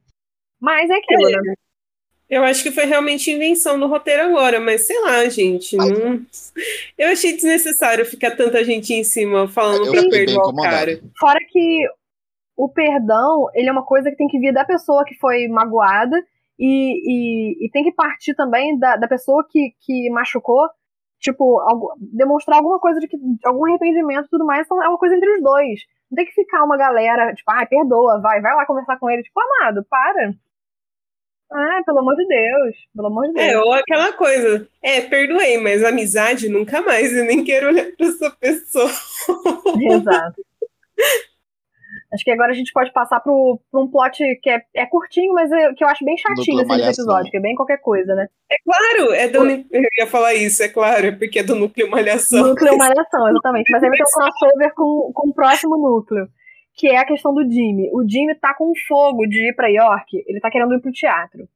[0.59, 1.41] Mas é aquilo, É.
[1.41, 1.53] né?
[2.31, 5.75] Eu acho que foi realmente invenção do roteiro agora, mas sei lá, gente.
[5.75, 6.21] Não...
[6.97, 11.01] Eu achei desnecessário ficar tanta gente em cima falando Eu pra perdoar o cara.
[11.19, 11.81] Fora que
[12.55, 16.15] o perdão, ele é uma coisa que tem que vir da pessoa que foi magoada
[16.57, 20.69] e, e, e tem que partir também da, da pessoa que, que machucou,
[21.19, 24.97] tipo, algu- demonstrar alguma coisa de que algum arrependimento e tudo mais, então é uma
[24.97, 25.81] coisa entre os dois.
[26.09, 29.21] Não tem que ficar uma galera, tipo, ai, perdoa, vai, vai lá conversar com ele,
[29.23, 30.33] tipo, amado, para.
[31.53, 33.45] Ah, pelo amor de Deus, pelo amor de Deus.
[33.45, 34.67] É, ou aquela coisa.
[34.81, 37.11] É, perdoei, mas amizade nunca mais.
[37.11, 38.89] Eu nem quero olhar pra essa pessoa.
[39.81, 40.41] Exato.
[42.13, 45.33] Acho que agora a gente pode passar pro, pro um plot que é, é curtinho,
[45.33, 47.03] mas é- que eu acho bem chatinho Dupla assim, malhação.
[47.05, 48.27] episódio, que é bem qualquer coisa, né?
[48.65, 49.49] Claro, é do.
[49.49, 52.47] Eu ia falar isso, é claro, é porque é do núcleo malhação.
[52.47, 53.71] Núcleo malhação, exatamente.
[53.71, 56.27] Mas aí vai ter um crossover com, com o próximo núcleo,
[56.81, 57.91] que é a questão do Jimmy.
[57.93, 61.47] O Jimmy tá com fogo de ir pra York, ele tá querendo ir pro teatro.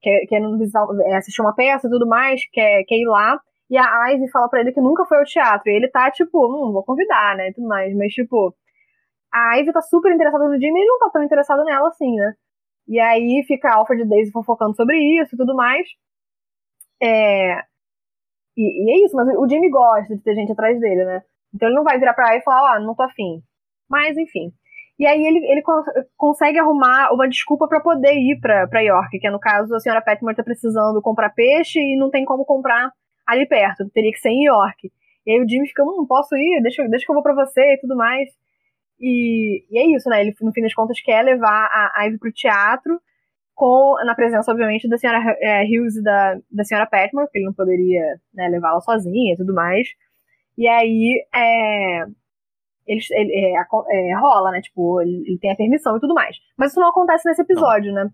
[0.00, 3.38] Quer, visitar, é, assistir uma peça e tudo mais, quer, quer ir lá.
[3.68, 5.70] E a Ivy fala pra ele que nunca foi ao teatro.
[5.70, 7.48] E ele tá, tipo, hum, vou convidar, né?
[7.48, 7.94] E tudo mais.
[7.94, 8.56] Mas, tipo,
[9.30, 12.32] a Ivy tá super interessada no Jimmy e não tá tão interessado nela assim, né?
[12.88, 15.86] E aí fica a Alfred e Daisy fofocando sobre isso e tudo mais.
[17.02, 17.58] É...
[18.56, 21.22] E, e é isso, mas o Jimmy gosta de ter gente atrás dele, né?
[21.54, 23.42] Então ele não vai virar pra Ivy e falar, ó, não tô afim.
[23.90, 24.52] Mas, enfim.
[25.00, 25.86] E aí ele, ele cons-
[26.16, 30.02] consegue arrumar uma desculpa pra poder ir pra York, que é no caso a senhora
[30.02, 32.92] Petmore tá precisando comprar peixe e não tem como comprar
[33.26, 34.92] ali perto, teria que ser em York.
[35.26, 36.60] E aí o Jimmy fica, hum, posso ir?
[36.62, 38.28] Deixa, deixa que eu vou pra você e tudo mais.
[39.00, 40.20] E, e é isso, né?
[40.20, 43.00] Ele, no fim das contas, quer levar a Ivy pro teatro,
[43.54, 47.46] com, na presença, obviamente, da senhora é, Hughes e da, da senhora Petmore, porque ele
[47.46, 48.02] não poderia
[48.34, 49.88] né, levá-la sozinha e tudo mais.
[50.58, 52.04] E aí, é,
[52.86, 53.54] ele, ele- é,
[53.90, 54.60] é, rola, né?
[54.60, 56.36] Tipo, ele, ele tem a permissão e tudo mais.
[56.56, 58.08] Mas isso não acontece nesse episódio, né?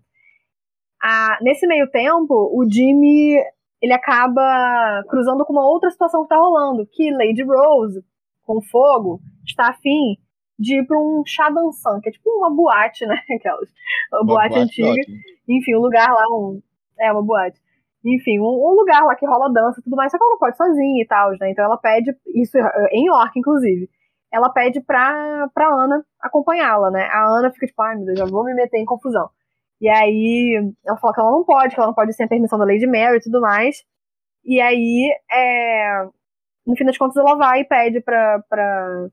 [1.01, 3.37] Ah, nesse meio tempo, o Jimmy
[3.81, 8.03] ele acaba cruzando com uma outra situação que tá rolando, que Lady Rose,
[8.43, 10.17] com fogo, está afim
[10.57, 13.15] de ir pra um chá dançante, que é tipo uma boate, né?
[13.37, 13.69] Aquelas,
[14.11, 14.89] uma, boate, antiga.
[14.89, 15.17] ótima.
[15.47, 16.61] Enfim, um lugar lá, um.
[16.99, 17.59] É, uma boate.
[18.03, 20.39] enfim, um, um, lugar lá que rola dança e tudo mais, só que ela não
[20.39, 21.51] pode sozinha e tal, né?
[21.51, 22.57] Então ela pede, isso
[22.91, 23.87] em York, inclusive,
[24.31, 27.03] ela pede pra, pra Ana acompanhá-la, né?
[27.11, 29.29] A Ana fica tipo, ai meu Deus, já vou me meter em confusão.
[29.79, 32.57] E aí ela fala que ela não pode, que ela não pode sem a permissão
[32.59, 33.83] da Lady Mary e tudo mais.
[34.43, 36.07] E aí, é,
[36.65, 38.41] no fim das contas, ela vai e pede pra.
[38.49, 39.07] pra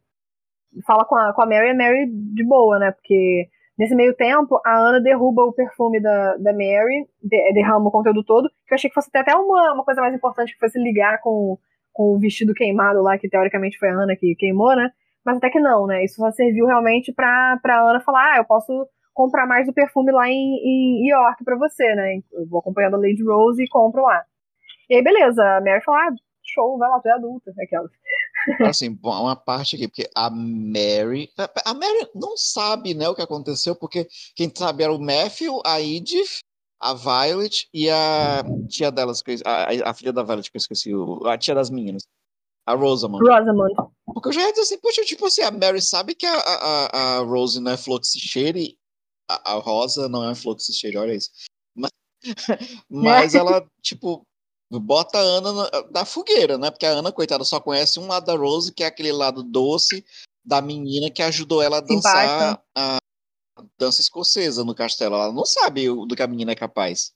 [0.86, 2.92] fala com a, com a Mary, a Mary de boa, né?
[2.92, 3.48] Porque
[3.78, 8.24] nesse meio tempo, a Ana derruba o perfume da, da Mary, de, derrama o conteúdo
[8.24, 11.20] todo, que eu achei que fosse até uma, uma coisa mais importante, que fosse ligar
[11.20, 11.58] com,
[11.92, 14.90] com o vestido queimado lá, que teoricamente foi a Ana que queimou, né?
[15.24, 16.04] Mas até que não, né?
[16.04, 20.12] Isso só serviu realmente pra, pra Ana falar, ah, eu posso comprar mais do perfume
[20.12, 22.20] lá em, em York pra você, né?
[22.32, 24.24] Eu vou acompanhando a Lady Rose e compro lá.
[24.90, 27.88] E aí, beleza, a Mary fala, ah, show, vai lá, tu é adulta, aquela.
[28.68, 31.30] Assim, uma parte aqui, porque a Mary.
[31.64, 34.06] A Mary não sabe, né, o que aconteceu, porque
[34.36, 36.40] quem sabe era o Matthew, a Edith,
[36.78, 40.90] a Violet e a tia delas, a, a filha da Violet, que eu esqueci,
[41.24, 42.02] a tia das meninas.
[42.66, 43.26] A Rosamund.
[43.28, 43.74] Rosamund.
[44.06, 47.16] Porque eu já ia dizer assim, poxa, tipo assim, a Mary sabe que a, a,
[47.16, 48.78] a Rose não é Fluxicheire,
[49.28, 51.30] a, a Rosa não é Fluxicheire, olha isso.
[51.74, 51.90] Mas,
[52.88, 54.26] mas ela, tipo,
[54.70, 56.70] bota a Ana na, na, fogueira, né?
[56.70, 60.04] Porque a Ana, coitada, só conhece um lado da Rose, que é aquele lado doce
[60.44, 62.98] da menina que ajudou ela a dançar a
[63.78, 65.14] dança escocesa no castelo.
[65.14, 67.12] Ela não sabe do que a menina é capaz.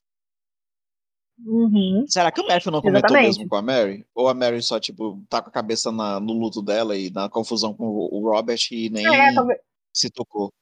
[1.47, 2.05] Uhum.
[2.09, 3.39] Será que o Matthew não comentou Exatamente.
[3.39, 4.05] mesmo com a Mary?
[4.15, 7.29] Ou a Mary só, tipo, tá com a cabeça na, no luto dela e na
[7.29, 9.61] confusão com o Robert e nem é, talvez...
[9.93, 10.53] se tocou?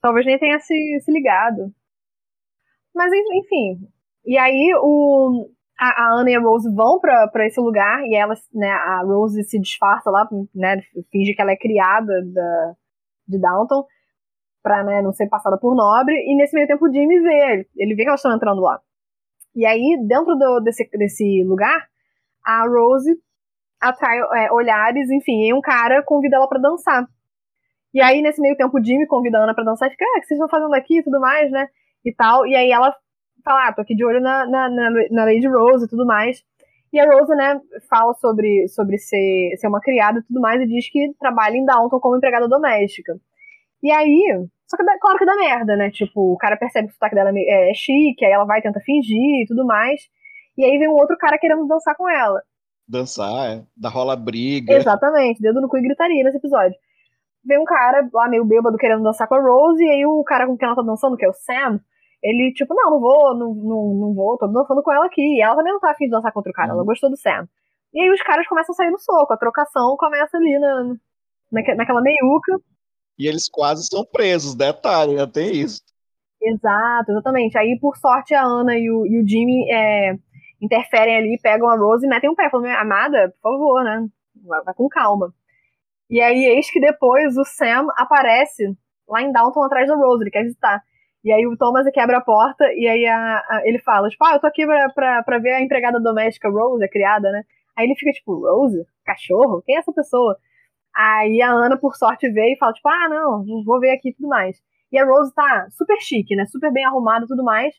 [0.00, 1.72] Talvez nem tenha se, se ligado.
[2.94, 3.88] Mas, enfim.
[4.26, 5.48] E aí, o,
[5.78, 9.42] a, a Anna e a Rose vão para esse lugar e elas, né, a Rose
[9.44, 12.74] se disfarça lá, né, finge que ela é criada da,
[13.26, 13.84] de Downton
[14.62, 17.68] pra, né, não ser passada por nobre, e nesse meio tempo o Jimmy vê, ele,
[17.76, 18.80] ele vê que elas estão entrando lá.
[19.54, 21.86] E aí, dentro do, desse, desse lugar,
[22.44, 23.12] a Rose
[23.80, 27.06] atrai é, olhares, enfim, e um cara convida ela para dançar.
[27.94, 30.18] E aí, nesse meio tempo, o Jimmy convida a Ana pra dançar e fica, ah,
[30.18, 31.68] o que vocês estão fazendo aqui e tudo mais, né?
[32.04, 32.46] E tal.
[32.46, 32.94] E aí ela
[33.44, 36.42] fala, ah, tô aqui de olho na, na, na, na Lady Rose e tudo mais.
[36.92, 40.66] E a Rose, né, fala sobre, sobre ser, ser uma criada e tudo mais e
[40.66, 43.18] diz que trabalha em Downton como empregada doméstica.
[43.82, 45.90] E aí, só que claro que dá merda, né?
[45.90, 48.80] Tipo, o cara percebe que o sotaque dela é, é chique, aí ela vai tentar
[48.80, 50.00] fingir e tudo mais.
[50.56, 52.40] E aí vem um outro cara querendo dançar com ela.
[52.88, 53.62] Dançar, é.
[53.76, 54.72] Da rola briga.
[54.72, 56.74] Exatamente, dedo no cu e gritaria nesse episódio.
[57.44, 60.46] Vem um cara lá meio bêbado querendo dançar com a Rose, e aí o cara
[60.46, 61.80] com quem ela tá dançando, que é o Sam,
[62.22, 65.20] ele, tipo, não, não vou, não, não, não vou, tô dançando com ela aqui.
[65.20, 66.86] E ela também não tá afim de dançar contra o cara, ela uhum.
[66.86, 67.46] gostou do Sam.
[67.92, 70.94] E aí os caras começam a sair no soco, a trocação começa ali na,
[71.76, 72.58] naquela meiuca.
[73.18, 75.80] E eles quase são presos, detalhe, já tem isso.
[76.40, 77.56] Exato, exatamente.
[77.56, 80.14] Aí, por sorte, a Ana e o, e o Jimmy é,
[80.60, 82.50] interferem ali, pegam a Rose e metem um pé.
[82.50, 84.08] Falam, amada, por favor, né?
[84.44, 85.32] Vai, vai, com calma.
[86.10, 88.76] E aí, eis que depois o Sam aparece
[89.08, 90.82] lá em Downton atrás da Rose, ele quer visitar.
[91.24, 94.34] E aí o Thomas quebra a porta e aí a, a, ele fala, tipo, ah,
[94.34, 97.44] eu tô aqui pra, pra, pra ver a empregada doméstica Rose, a criada, né?
[97.76, 98.84] Aí ele fica tipo, Rose?
[99.04, 99.62] Cachorro?
[99.64, 100.36] Quem é essa pessoa?
[100.94, 104.14] Aí a Ana, por sorte, vê e fala, tipo, ah, não, vou ver aqui e
[104.14, 104.56] tudo mais.
[104.90, 106.44] E a Rose tá super chique, né?
[106.46, 107.74] Super bem arrumada e tudo mais.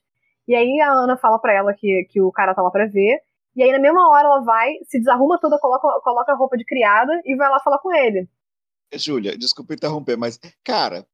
[0.48, 3.20] E aí a Ana fala pra ela que, que o cara tá lá pra ver.
[3.56, 6.66] E aí, na mesma hora, ela vai, se desarruma toda, coloca, coloca a roupa de
[6.66, 8.28] criada e vai lá falar com ele.
[8.96, 11.06] Júlia, desculpa interromper, mas, cara,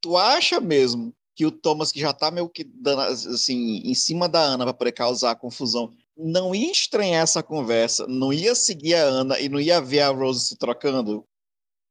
[0.00, 4.28] tu acha mesmo que o Thomas, que já tá meio que dando, assim, em cima
[4.28, 9.02] da Ana para poder causar confusão, não ia estranhar essa conversa, não ia seguir a
[9.02, 11.24] Ana e não ia ver a Rose se trocando?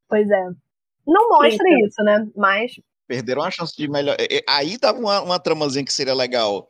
[0.09, 0.49] Pois é.
[1.07, 1.87] Não mostra Eita.
[1.87, 2.27] isso, né?
[2.35, 2.79] Mas.
[3.07, 4.17] Perderam a chance de melhor.
[4.47, 6.69] Aí dava uma, uma tramazinha que seria legal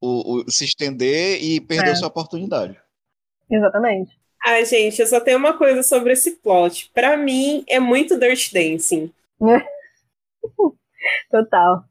[0.00, 1.94] o, o se estender e perder é.
[1.94, 2.76] sua oportunidade.
[3.50, 4.18] Exatamente.
[4.44, 6.90] Ai, gente, eu só tenho uma coisa sobre esse plot.
[6.94, 9.12] Para mim, é muito Dirt Dancing.
[11.30, 11.84] Total.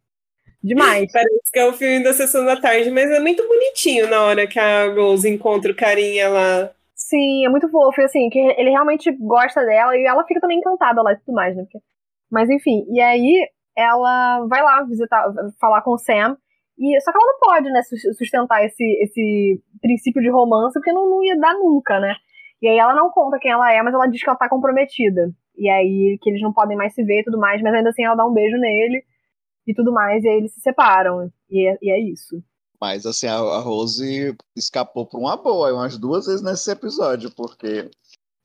[0.61, 1.11] Demais.
[1.11, 4.47] Parece que é o filme da sessão da tarde, mas é muito bonitinho na hora
[4.47, 6.71] que a Rose encontra o carinha lá
[7.09, 11.01] Sim, é muito fofo, assim, que ele realmente gosta dela e ela fica também encantada
[11.01, 11.63] lá e tudo mais, né?
[12.31, 15.25] Mas enfim, e aí ela vai lá visitar,
[15.59, 16.37] falar com o Sam,
[16.77, 17.81] e só que ela não pode, né,
[18.15, 22.13] sustentar esse, esse princípio de romance, porque não, não ia dar nunca, né?
[22.61, 25.31] E aí ela não conta quem ela é, mas ela diz que ela tá comprometida.
[25.57, 28.03] E aí que eles não podem mais se ver e tudo mais, mas ainda assim
[28.03, 29.03] ela dá um beijo nele
[29.67, 31.29] e tudo mais, e aí eles se separam.
[31.49, 32.35] E é, e é isso.
[32.79, 37.89] Mas assim, a, Rose escapou por uma boa, umas duas vezes nesse episódio, porque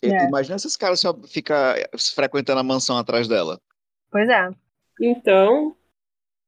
[0.03, 0.26] é.
[0.26, 1.74] imagina se esse cara só fica
[2.14, 3.61] frequentando a mansão atrás dela.
[4.11, 4.51] Pois é.
[5.01, 5.76] Então.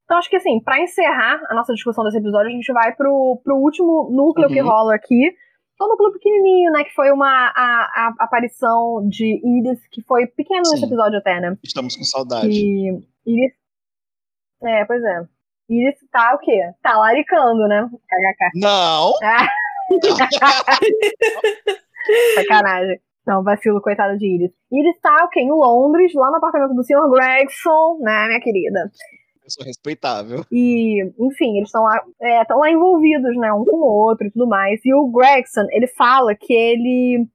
[0.05, 3.41] Então, acho que assim, para encerrar a nossa discussão desse episódio, a gente vai pro,
[3.43, 4.55] pro último núcleo Uhum.
[4.55, 5.37] que rola aqui.
[5.77, 6.85] Só um núcleo pequenininho, né?
[6.85, 11.59] Que foi uma a, a aparição de Edith, que foi pequeno nesse episódio até, né?
[11.63, 12.49] Estamos com saudade.
[12.49, 12.89] E
[13.27, 13.55] Edith.
[14.63, 15.36] É, pois é.
[15.69, 16.71] Edith tá o quê?
[16.83, 17.85] Tá laricando, né?
[17.85, 18.51] KKK.
[18.55, 19.13] Não!
[19.23, 19.49] Ah,
[22.35, 23.01] sacanagem.
[23.27, 24.55] Não, vacilo, coitada de Edith.
[24.73, 25.41] Edith tá o quê?
[25.41, 27.11] Em Londres, lá no apartamento do Sr.
[27.11, 28.91] Gregson, né, minha querida?
[29.43, 30.45] Pessoa respeitável.
[30.51, 34.47] E, enfim, eles estão lá, é, lá envolvidos, né, um com o outro e tudo
[34.47, 34.81] mais.
[34.85, 37.27] E o Gregson, ele fala que ele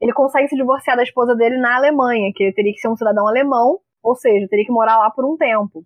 [0.00, 2.96] ele consegue se divorciar da esposa dele na Alemanha, que ele teria que ser um
[2.96, 5.82] cidadão alemão, ou seja, teria que morar lá por um tempo.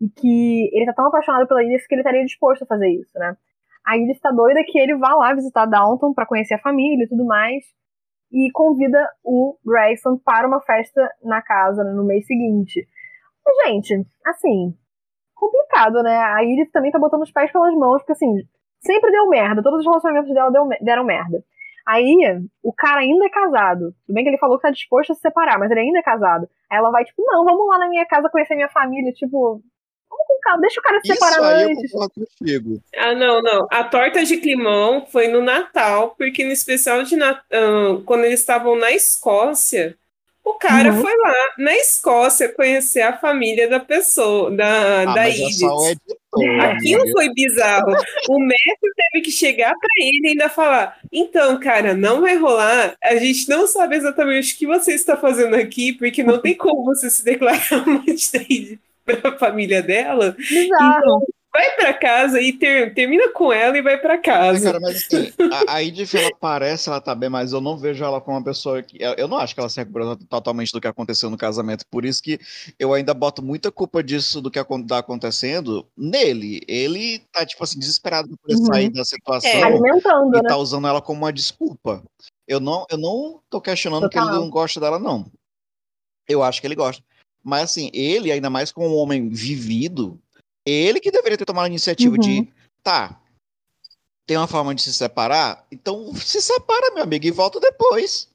[0.00, 3.18] E que ele tá tão apaixonado pela Edith que ele estaria disposto a fazer isso,
[3.18, 3.36] né?
[3.86, 7.08] A Edith tá doida que ele vá lá visitar Downton pra conhecer a família e
[7.08, 7.64] tudo mais.
[8.32, 12.86] E convida o Gregson para uma festa na casa no mês seguinte.
[13.44, 14.74] Mas, gente, assim,
[15.34, 16.16] complicado, né?
[16.16, 18.32] A Edith também tá botando os pés pelas mãos, porque assim,
[18.80, 19.62] sempre deu merda.
[19.62, 21.42] Todos os relacionamentos dela deram merda.
[21.86, 22.14] Aí,
[22.62, 23.92] o cara ainda é casado.
[24.06, 26.02] Tudo bem que ele falou que tá disposto a se separar, mas ele ainda é
[26.02, 26.48] casado.
[26.70, 29.12] Aí ela vai, tipo, não, vamos lá na minha casa conhecer minha família.
[29.12, 29.60] Tipo,
[30.34, 31.90] com calma, deixa o cara se Isso separar aí eu antes.
[31.92, 32.82] concordo contigo.
[32.96, 33.66] Ah, não, não.
[33.70, 38.76] A torta de climão foi no Natal, porque no especial de Natal, quando eles estavam
[38.76, 39.96] na Escócia,
[40.42, 41.02] o cara Uhum.
[41.02, 45.44] foi lá na Escócia conhecer a família da pessoa, da, Ah, da é Edith.
[45.62, 45.96] editor.
[46.62, 47.12] Aquilo entendeu?
[47.12, 47.92] foi bizarro.
[48.28, 52.96] O mestre teve que chegar pra ele e ainda falar: então, cara, não vai rolar.
[53.02, 56.84] A gente não sabe exatamente o que você está fazendo aqui, porque não tem como
[56.84, 58.78] você se declarar amante da Edith
[59.16, 60.34] pra família dela.
[60.38, 61.24] Bizarro.
[61.52, 64.64] Vai pra casa e ter- termina com ela e vai pra Mas, casa.
[64.66, 65.32] cara, mas assim,
[65.66, 68.44] a, a Edith, ela parece, ela tá bem, mas eu não vejo ela como uma
[68.44, 68.96] pessoa que.
[69.02, 71.84] Eu, eu não acho que ela se recuperou totalmente do que aconteceu no casamento.
[71.90, 72.38] Por isso que
[72.78, 76.60] eu ainda boto muita culpa disso do que tá acontecendo nele.
[76.68, 78.66] Ele tá, tipo assim, desesperado por poder Uhum.
[78.66, 79.60] sair da situação É.
[79.64, 80.48] Alimentando, e né?
[80.48, 82.00] tá usando ela como uma desculpa.
[82.46, 84.40] Eu não, eu não tô questionando que ele Total.
[84.40, 85.26] não gosta dela, não.
[86.28, 87.02] Eu acho que ele gosta.
[87.42, 90.18] Mas assim, ele, ainda mais como um homem vivido,
[90.66, 92.20] ele que deveria ter tomado a iniciativa Uhum.
[92.20, 92.48] de,
[92.82, 93.20] tá,
[94.26, 98.30] tem uma forma de se separar, então se separa, meu amigo, e volta depois.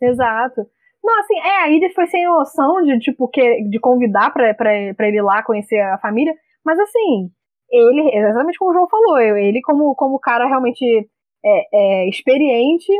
[0.00, 0.66] Exato.
[1.02, 4.70] Não, assim, é, a Edith foi sem noção de, tipo, que, de convidar pra, pra,
[4.96, 6.34] pra ele lá conhecer a família,
[6.64, 7.30] mas assim,
[7.70, 11.08] ele, exatamente como o João falou, ele como, como cara realmente
[11.44, 12.92] é, é, experiente,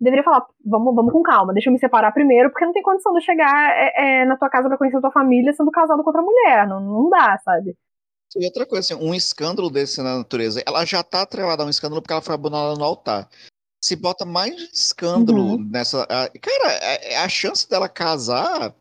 [0.00, 3.12] deveria falar, vamos, vamos com calma, deixa eu me separar primeiro, porque não tem condição
[3.12, 6.02] de eu chegar é, é, na tua casa pra conhecer a tua família sendo casado
[6.02, 7.76] com outra mulher, não, não dá, sabe?
[8.36, 11.70] E outra coisa, assim, um escândalo desse na natureza, ela já tá atrelada a um
[11.70, 13.28] escândalo porque ela foi abandonada no altar.
[13.82, 15.68] Se bota mais escândalo Uhum.
[15.70, 16.02] nessa.
[16.02, 18.74] a- cara, a, a chance dela casar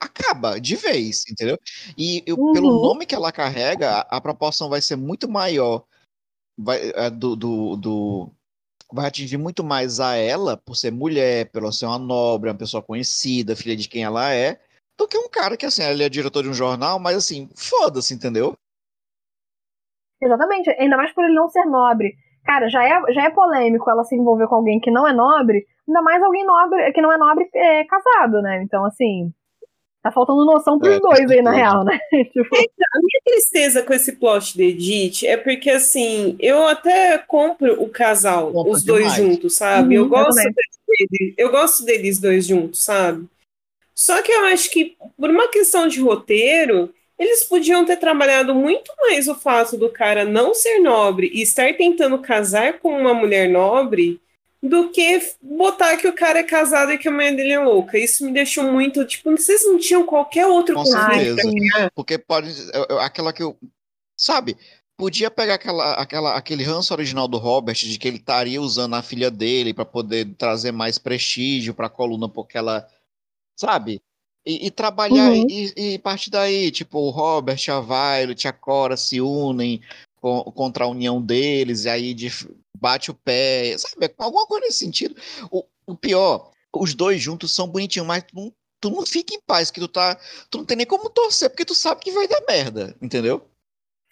[0.00, 1.58] acaba de vez, entendeu?
[1.96, 2.82] E eu- pelo Uhum.
[2.82, 5.84] nome que ela carrega, a, a proporção vai ser muito maior.
[6.56, 8.30] Vai, do, do, do-
[8.94, 12.56] vai atingir muito mais a ela, por ser mulher, por ela ser uma nobre, uma
[12.56, 14.60] pessoa conhecida, filha de quem ela é,
[14.96, 18.14] do que um cara que, assim, ele é diretor de um jornal, mas assim, foda-se,
[18.14, 18.54] entendeu?
[20.22, 22.14] Exatamente, ainda mais por ele não ser nobre.
[22.44, 25.66] Cara, já é, já é polêmico ela se envolver com alguém que não é nobre,
[25.88, 28.62] ainda mais alguém nobre que não é nobre é, casado, né?
[28.62, 29.32] Então, assim,
[30.04, 31.98] tá faltando noção pros É, com dois aí, na real, né?
[32.32, 32.56] tipo,
[32.92, 37.88] A minha tristeza com esse plot de Edith é porque, assim, eu até compro o
[37.88, 39.14] casal, Compra os dois demais.
[39.14, 39.96] juntos, sabe?
[39.96, 40.54] Uhum, eu eu gosto também.
[40.86, 43.26] deles, eu gosto deles dois juntos, sabe?
[43.94, 48.92] Só que eu acho que, por uma questão de roteiro, eles podiam ter trabalhado muito
[49.00, 53.48] mais o fato do cara não ser nobre e estar tentando casar com uma mulher
[53.48, 54.20] nobre
[54.66, 57.98] do que botar que o cara é casado e que a mulher dele é louca.
[57.98, 61.42] Isso me deixou muito, tipo, vocês não tinham qualquer outro Com certeza.
[61.42, 61.58] sim.
[61.94, 62.50] Porque pode.
[63.00, 63.54] Aquela que eu.
[64.16, 64.56] Sabe?
[64.96, 69.02] Podia pegar aquela, aquela, aquele ranço original do Robert de que ele estaria usando a
[69.02, 72.88] filha dele para poder trazer mais prestígio para a coluna, porque ela.
[73.56, 74.00] Sabe?
[74.46, 75.46] E, e trabalhar Uhum.
[75.48, 76.70] e, e partir daí.
[76.70, 79.82] Tipo, o Robert, a Violet, a Cora se unem
[80.54, 82.28] contra a união deles, e aí de,
[82.80, 83.76] bate o pé.
[83.78, 84.12] Sabe?
[84.18, 85.14] Alguma coisa nesse sentido.
[85.50, 89.40] O, o pior, os dois juntos são bonitinhos, mas tu não, tu não fica em
[89.46, 90.16] paz, que tu tá
[90.50, 93.42] tu não tem nem como torcer, porque tu sabe que vai dar merda, entendeu?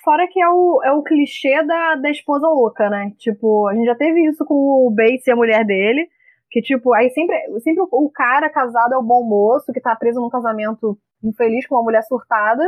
[0.04, 3.12] Fora que é o, é o clichê da, da esposa louca, né?
[3.18, 6.08] Tipo, a gente já teve isso com o Bates e a mulher dele.
[6.50, 10.20] Que, tipo, aí sempre, sempre o cara casado é o bom moço, que tá preso
[10.20, 12.62] num casamento infeliz com uma mulher surtada.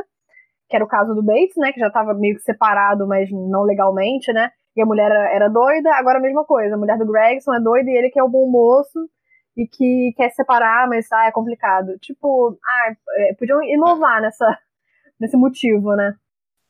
[0.68, 1.72] Que era o caso do Bates, né?
[1.72, 4.50] Que já tava meio que separado, mas não legalmente, né?
[4.76, 5.94] E a mulher era, era doida.
[5.94, 6.74] Agora a mesma coisa.
[6.74, 9.08] A mulher do Gregson é doida e ele que é o bom moço.
[9.56, 11.96] E que quer se separar, mas ah, é complicado.
[12.00, 14.58] Tipo, ah, é, podiam inovar nessa,
[15.20, 16.14] nesse motivo, né?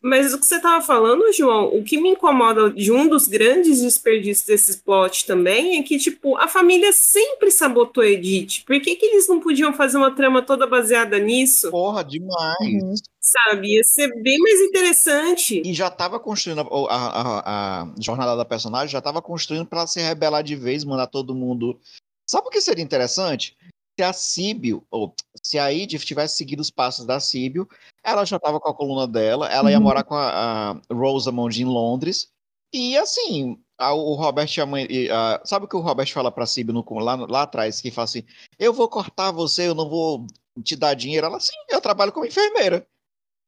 [0.04, 3.80] Mas o que você estava falando, João, o que me incomoda de um dos grandes
[3.80, 8.64] desperdícios desses plot também é que, tipo, a família sempre sabotou a Edith.
[8.66, 11.70] Por que, que eles não podiam fazer uma trama toda baseada nisso?
[11.70, 12.82] Porra, demais.
[12.82, 12.94] Uhum.
[13.18, 13.76] Sabe?
[13.76, 15.62] Ia ser bem mais interessante.
[15.64, 20.02] E já estava construindo a, a, a, jornada da personagem, já estava construindo para se
[20.02, 21.80] rebelar de vez, mandar todo mundo.
[22.26, 23.56] Sabe o que seria interessante?
[23.96, 27.68] Se a Síbio, ou se a Edith tivesse seguido os passos da Síbio,
[28.02, 29.84] ela já estava com a coluna dela, ela ia uhum.
[29.84, 32.28] morar com a, a Rosamond em Londres,
[32.72, 36.46] e assim, a, o Robert a mãe, a, sabe o que o Robert fala para
[36.46, 38.24] Síbio no, lá, lá atrás, que fala assim,
[38.58, 40.26] eu vou cortar você, eu não vou
[40.62, 41.26] te dar dinheiro.
[41.26, 42.86] Ela, sim, eu trabalho como enfermeira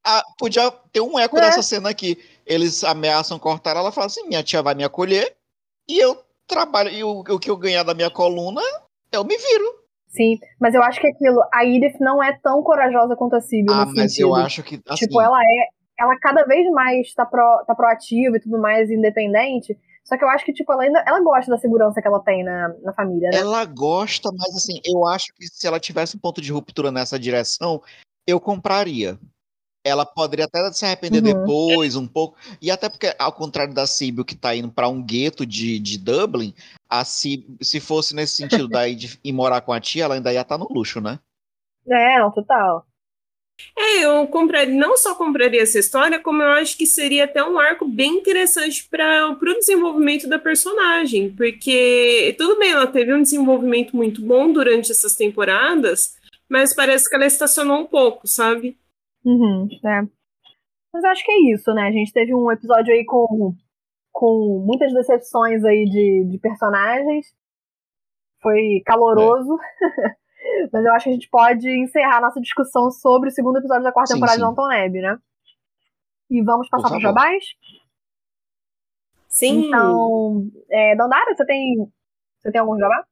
[0.06, 1.40] ah, podia ter um eco é.
[1.40, 2.16] dessa cena aqui.
[2.46, 5.36] Eles ameaçam cortar ela, ela fala assim: minha tia vai me acolher
[5.88, 8.62] e eu trabalho, e o, o que eu ganhar da minha coluna,
[9.10, 9.85] eu me viro.
[10.08, 13.74] Sim, mas eu acho que aquilo, a Edith não é tão corajosa quanto a Sibyl.
[13.74, 14.28] Ah, mas sentido.
[14.28, 14.80] eu acho que.
[14.88, 15.76] Assim, tipo, ela é.
[15.98, 19.76] Ela cada vez mais tá, pro, tá proativa e tudo mais, independente.
[20.04, 22.44] Só que eu acho que, tipo, ela ainda ela gosta da segurança que ela tem
[22.44, 23.38] na, na família, né?
[23.38, 27.18] Ela gosta, mas assim, eu acho que se ela tivesse um ponto de ruptura nessa
[27.18, 27.82] direção,
[28.26, 29.18] eu compraria
[29.86, 31.40] ela poderia até se arrepender uhum.
[31.40, 32.36] depois, um pouco.
[32.60, 35.96] E até porque, ao contrário da Sibyl, que tá indo para um gueto de, de
[35.96, 36.52] Dublin,
[36.90, 40.32] a Sibyl, se fosse nesse sentido daí de ir morar com a tia, ela ainda
[40.32, 41.20] ia estar tá no luxo, né?
[41.88, 42.84] É, não, total.
[43.78, 47.58] É, eu compraria, não só compraria essa história, como eu acho que seria até um
[47.58, 53.96] arco bem interessante para o desenvolvimento da personagem, porque tudo bem, ela teve um desenvolvimento
[53.96, 56.16] muito bom durante essas temporadas,
[56.48, 58.76] mas parece que ela estacionou um pouco, sabe?
[59.26, 60.02] Uhum, é.
[60.92, 61.88] Mas acho que é isso, né?
[61.88, 63.52] A gente teve um episódio aí com,
[64.12, 67.26] com muitas decepções aí de, de personagens.
[68.40, 69.58] Foi caloroso.
[69.82, 70.16] É.
[70.72, 73.92] Mas eu acho que a gente pode encerrar nossa discussão sobre o segundo episódio da
[73.92, 74.44] quarta sim, temporada sim.
[74.44, 75.18] de Anton Neb, né?
[76.30, 77.44] E vamos passar para os jabás?
[79.28, 79.66] Sim.
[79.66, 81.74] Então, é, Dandara, você tem,
[82.38, 83.04] você tem algum jabá?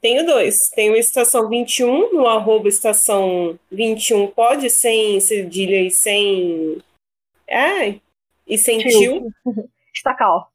[0.00, 0.68] Tenho dois.
[0.74, 6.82] Tenho Estação 21, no arroba Estação 21 pode, sem cedilha e sem.
[7.50, 8.00] Ai,
[8.46, 9.30] e sem tio.
[9.94, 10.50] Estacal.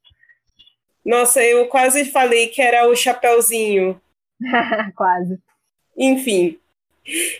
[1.04, 4.00] Nossa, eu quase falei que era o Chapeuzinho.
[4.94, 5.38] quase.
[5.96, 6.58] Enfim.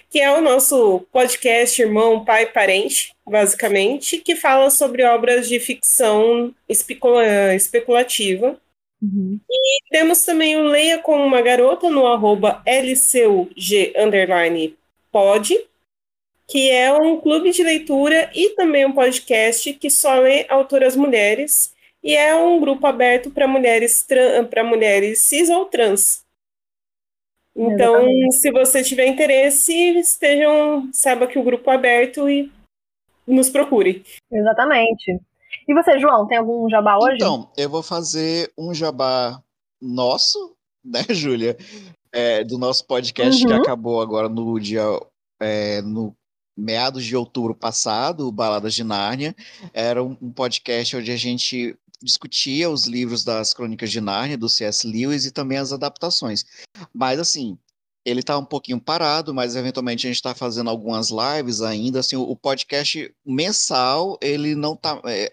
[0.09, 6.53] Que é o nosso podcast Irmão, Pai Parente, basicamente, que fala sobre obras de ficção
[6.69, 8.59] especula especulativa
[9.03, 9.41] Uhum.
[9.49, 14.77] E temos também o Leia como uma Garota no arroba LCUG underline
[15.11, 15.59] pod,
[16.47, 21.75] que é um clube de leitura e também um podcast que só lê autoras mulheres
[22.03, 24.07] e é um grupo aberto para mulheres
[24.51, 26.25] para mulheres cis ou trans.
[27.55, 28.37] Então, Exatamente.
[28.37, 32.51] se você tiver interesse, estejam, saiba que o grupo é aberto e
[33.27, 34.03] nos procure.
[34.31, 35.21] Exatamente.
[35.67, 37.17] E você, João, tem algum jabá hoje?
[37.17, 39.41] Então, eu vou fazer um jabá
[39.81, 41.57] nosso, né, Júlia?
[42.13, 43.51] É, do nosso podcast uhum.
[43.51, 44.83] que acabou agora no dia.
[45.41, 46.15] É, no
[46.57, 49.35] meados de outubro passado, o Baladas de Nárnia.
[49.73, 54.49] Era um, um podcast onde a gente discutia os livros das Crônicas de Nárnia, do
[54.49, 54.87] C.S.
[54.87, 56.45] Lewis, e também as adaptações.
[56.93, 57.59] Mas, assim,
[58.05, 62.01] ele está um pouquinho parado, mas eventualmente a gente está fazendo algumas lives ainda.
[62.01, 65.01] Assim, o, podcast mensal, ele não está.
[65.05, 65.31] É,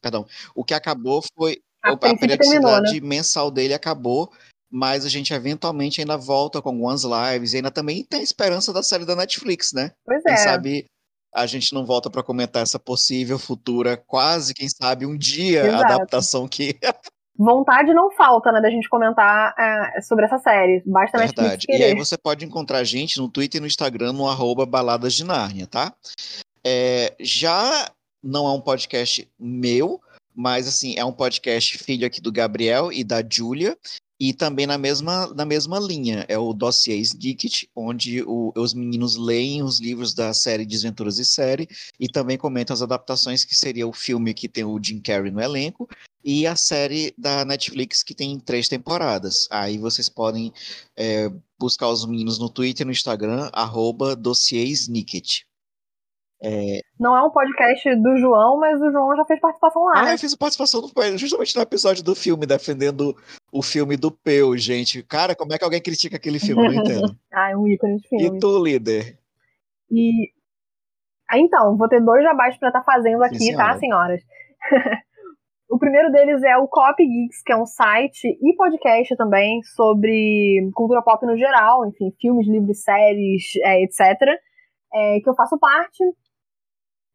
[0.00, 1.60] perdão, o que acabou foi.
[1.82, 3.00] A, a periodicidade terminou, né?
[3.00, 4.32] mensal dele acabou,
[4.70, 8.72] mas a gente eventualmente ainda volta com algumas lives e ainda também tem a esperança
[8.72, 9.92] da série da Netflix, né?
[10.04, 10.36] Pois Quem é.
[10.36, 10.86] sabe
[11.34, 15.84] a gente não volta para comentar essa possível futura, quase, quem sabe, um dia, Exato.
[15.84, 16.78] adaptação que
[17.36, 20.82] vontade não falta, né, da gente comentar é, sobre essa série.
[20.86, 21.66] Basta Verdade.
[21.68, 25.14] E aí você pode encontrar a gente no Twitter e no Instagram, no arroba Baladas
[25.14, 25.92] de Nárnia, tá?
[26.64, 27.90] É, já
[28.22, 30.00] não é um podcast meu,
[30.34, 33.76] mas assim, é um podcast filho aqui do Gabriel e da Júlia,
[34.18, 39.16] e também na mesma, na mesma linha, é o Dossiês Geekit, onde o, os meninos
[39.16, 43.86] leem os livros da série Desventuras e Série e também comentam as adaptações, que seria
[43.86, 45.88] o filme que tem o Jim Carrey no elenco
[46.24, 49.48] e a série da Netflix que tem três temporadas.
[49.50, 50.52] Aí vocês podem
[50.96, 54.16] é, buscar os meninos no Twitter e no Instagram, arroba
[56.44, 56.80] É...
[57.00, 59.92] Não é um podcast do João, mas o João já fez participação lá.
[59.96, 60.14] Ah, né?
[60.14, 63.16] eu fiz participação no, justamente no episódio do filme, defendendo
[63.50, 65.02] o filme do Peu, gente.
[65.02, 66.62] Cara, como é que alguém critica aquele filme?
[66.62, 67.16] Não entendo.
[67.32, 68.26] ah, é um ícone de filme.
[68.26, 69.18] E tu, líder?
[69.90, 70.30] E.
[71.30, 74.20] Ah, então, vou ter dois jabás para estar tá fazendo aqui, Sim, tá, senhoras?
[75.74, 80.70] O primeiro deles é o Copy Geeks, que é um site e podcast também sobre
[80.72, 84.00] cultura pop no geral, enfim, filmes, livros, séries, é, etc.
[84.94, 86.04] É, que eu faço parte,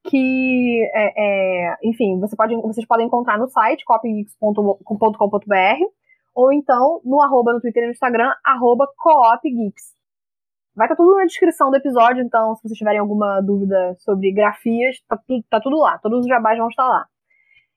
[0.10, 5.84] que, é, é, enfim, você pode, vocês podem encontrar no site coopgeeks.com.br
[6.36, 9.98] ou então no arroba no Twitter e no Instagram, arroba coopgeeks.
[10.76, 14.32] Vai estar tá tudo na descrição do episódio, então se vocês tiverem alguma dúvida sobre
[14.32, 17.06] grafias, tá, tudo, tá tudo lá, todos os jabás vão estar lá.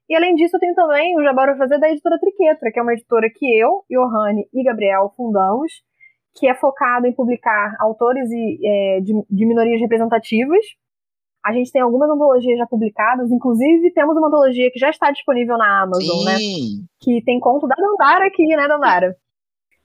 [0.09, 2.83] E além disso, eu tenho também o jabá para fazer da editora Triquetra, que é
[2.83, 5.73] uma editora que eu, Johanne e Gabriel fundamos,
[6.35, 10.65] que é focada em publicar autores e, é, de, de minorias representativas,
[11.45, 15.59] a gente tem algumas antologias já publicadas, inclusive temos uma antologia que já está disponível
[15.59, 16.37] na Amazon, né?
[16.37, 16.79] Sim.
[16.79, 16.87] né?
[17.01, 19.17] Que tem conto da Dandara aqui, né, Dandara?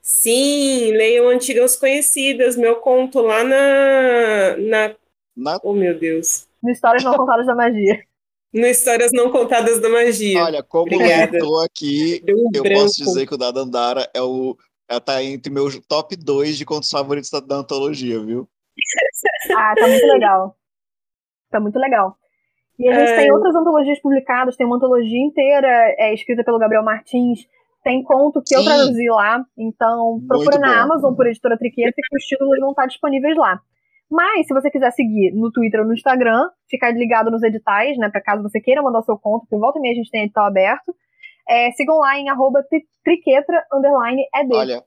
[0.01, 4.57] Sim, leiam Antigas Conhecidas, meu conto lá na.
[4.57, 4.95] na...
[5.35, 5.59] na...
[5.63, 6.47] Oh, meu Deus.
[6.63, 7.99] No Histórias Não Contadas da Magia.
[8.53, 10.43] No Histórias Não Contadas da Magia.
[10.43, 11.31] Olha, como Obrigada.
[11.31, 12.81] leitor aqui, um eu branco.
[12.81, 14.55] posso dizer que o da Dandara é o.
[14.89, 18.47] Ela tá entre meus top 2 de contos favoritos da, da antologia, viu?
[19.57, 20.55] ah, tá muito legal.
[21.49, 22.15] Tá muito legal.
[22.79, 23.15] E a gente é...
[23.17, 25.67] tem outras antologias publicadas, tem uma antologia inteira
[25.97, 27.39] é, escrita pelo Gabriel Martins,
[27.83, 28.55] tem conto que Sim.
[28.55, 32.85] eu traduzi lá, então procura na Amazon por Editora Triqueta que os títulos vão estar
[32.85, 33.59] disponíveis lá.
[34.09, 38.09] Mas, se você quiser seguir no Twitter ou no Instagram, ficar ligado nos editais, né,
[38.09, 40.23] para caso você queira mandar o seu conto, porque volta e meia a gente tem
[40.23, 40.95] edital aberto,
[41.47, 42.63] é, sigam lá em arroba
[43.03, 44.53] triquetra, underline, ed.
[44.53, 44.83] Olha,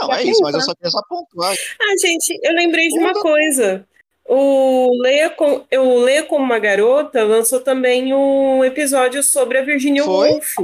[0.00, 0.58] não, é, é isso, mas né?
[0.58, 1.52] eu só queria só pontuar.
[1.52, 3.86] Ah, gente, eu lembrei de uma coisa.
[4.28, 10.04] O Leia, com, o Leia como uma Garota lançou também um episódio sobre a Virginia
[10.04, 10.30] Foi?
[10.30, 10.56] Woolf.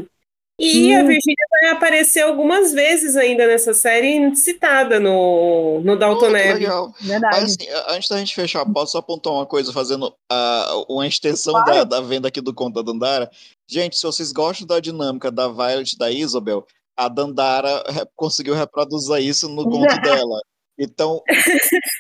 [0.59, 1.01] E hum.
[1.01, 6.95] a Virginia vai aparecer algumas vezes ainda nessa série, citada no, no Dalton oh, Legal.
[7.01, 7.41] Verdade.
[7.41, 11.55] Mas, assim, antes da gente fechar, posso só apontar uma coisa, fazendo uh, uma extensão
[11.65, 13.29] da, da, venda aqui do conto da Dandara?
[13.67, 16.65] Gente, se vocês gostam da dinâmica da Violet e da Isabel,
[16.97, 17.83] a Dandara
[18.15, 20.41] conseguiu reproduzir isso no conto dela.
[20.79, 21.23] Então,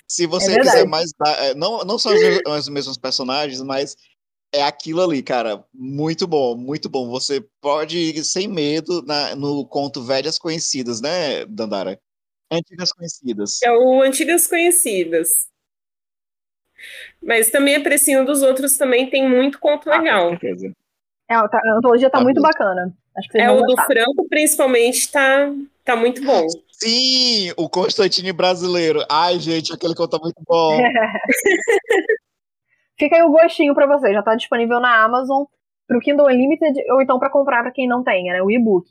[0.06, 1.12] se você é quiser mais.
[1.38, 3.96] É, não, não são os mesmos personagens, mas
[4.52, 5.64] é aquilo ali, cara.
[5.72, 7.08] Muito bom, muito bom.
[7.10, 11.98] Você pode ir sem medo na, no conto Velhas Conhecidas, né, Dandara?
[12.50, 13.60] Antigas Conhecidas.
[13.62, 15.28] É o Antigas Conhecidas.
[17.22, 20.30] Mas também a precinho dos outros também tem muito conto ah, legal.
[20.30, 20.72] Com certeza.
[21.28, 22.94] É, tá, a antologia tá, tá muito bacana.
[23.34, 25.50] é, o do Franco, principalmente, tá,
[25.84, 26.46] tá muito bom.
[26.84, 29.00] Sim, o Constantine brasileiro.
[29.10, 30.76] Ai, gente, aquele conto tá muito bom.
[32.98, 34.12] Fica aí o gostinho para você.
[34.12, 35.44] Já tá disponível na Amazon
[35.86, 38.42] pro Kindle Unlimited ou então para comprar para quem não tenha, né?
[38.42, 38.86] O e-book.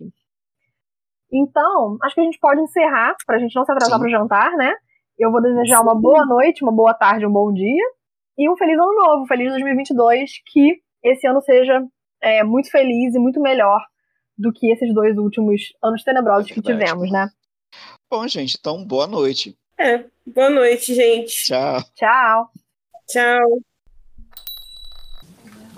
[1.31, 4.01] Então, acho que a gente pode encerrar, pra gente não se atrasar Sim.
[4.01, 4.73] pro jantar, né?
[5.17, 7.85] Eu vou desejar uma boa noite, uma boa tarde, um bom dia
[8.37, 11.79] e um feliz ano novo, feliz 2022, que esse ano seja
[12.21, 13.79] é, muito feliz e muito melhor
[14.35, 17.29] do que esses dois últimos anos tenebrosos que tivemos, né?
[18.13, 19.57] Bom, gente, então boa noite.
[19.75, 21.33] É, boa noite, gente.
[21.45, 21.83] Tchau.
[21.95, 22.51] Tchau.
[23.07, 23.63] Tchau.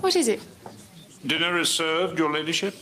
[0.01, 0.43] What is it?
[1.23, 2.75] Dinner is served, Your Ladyship.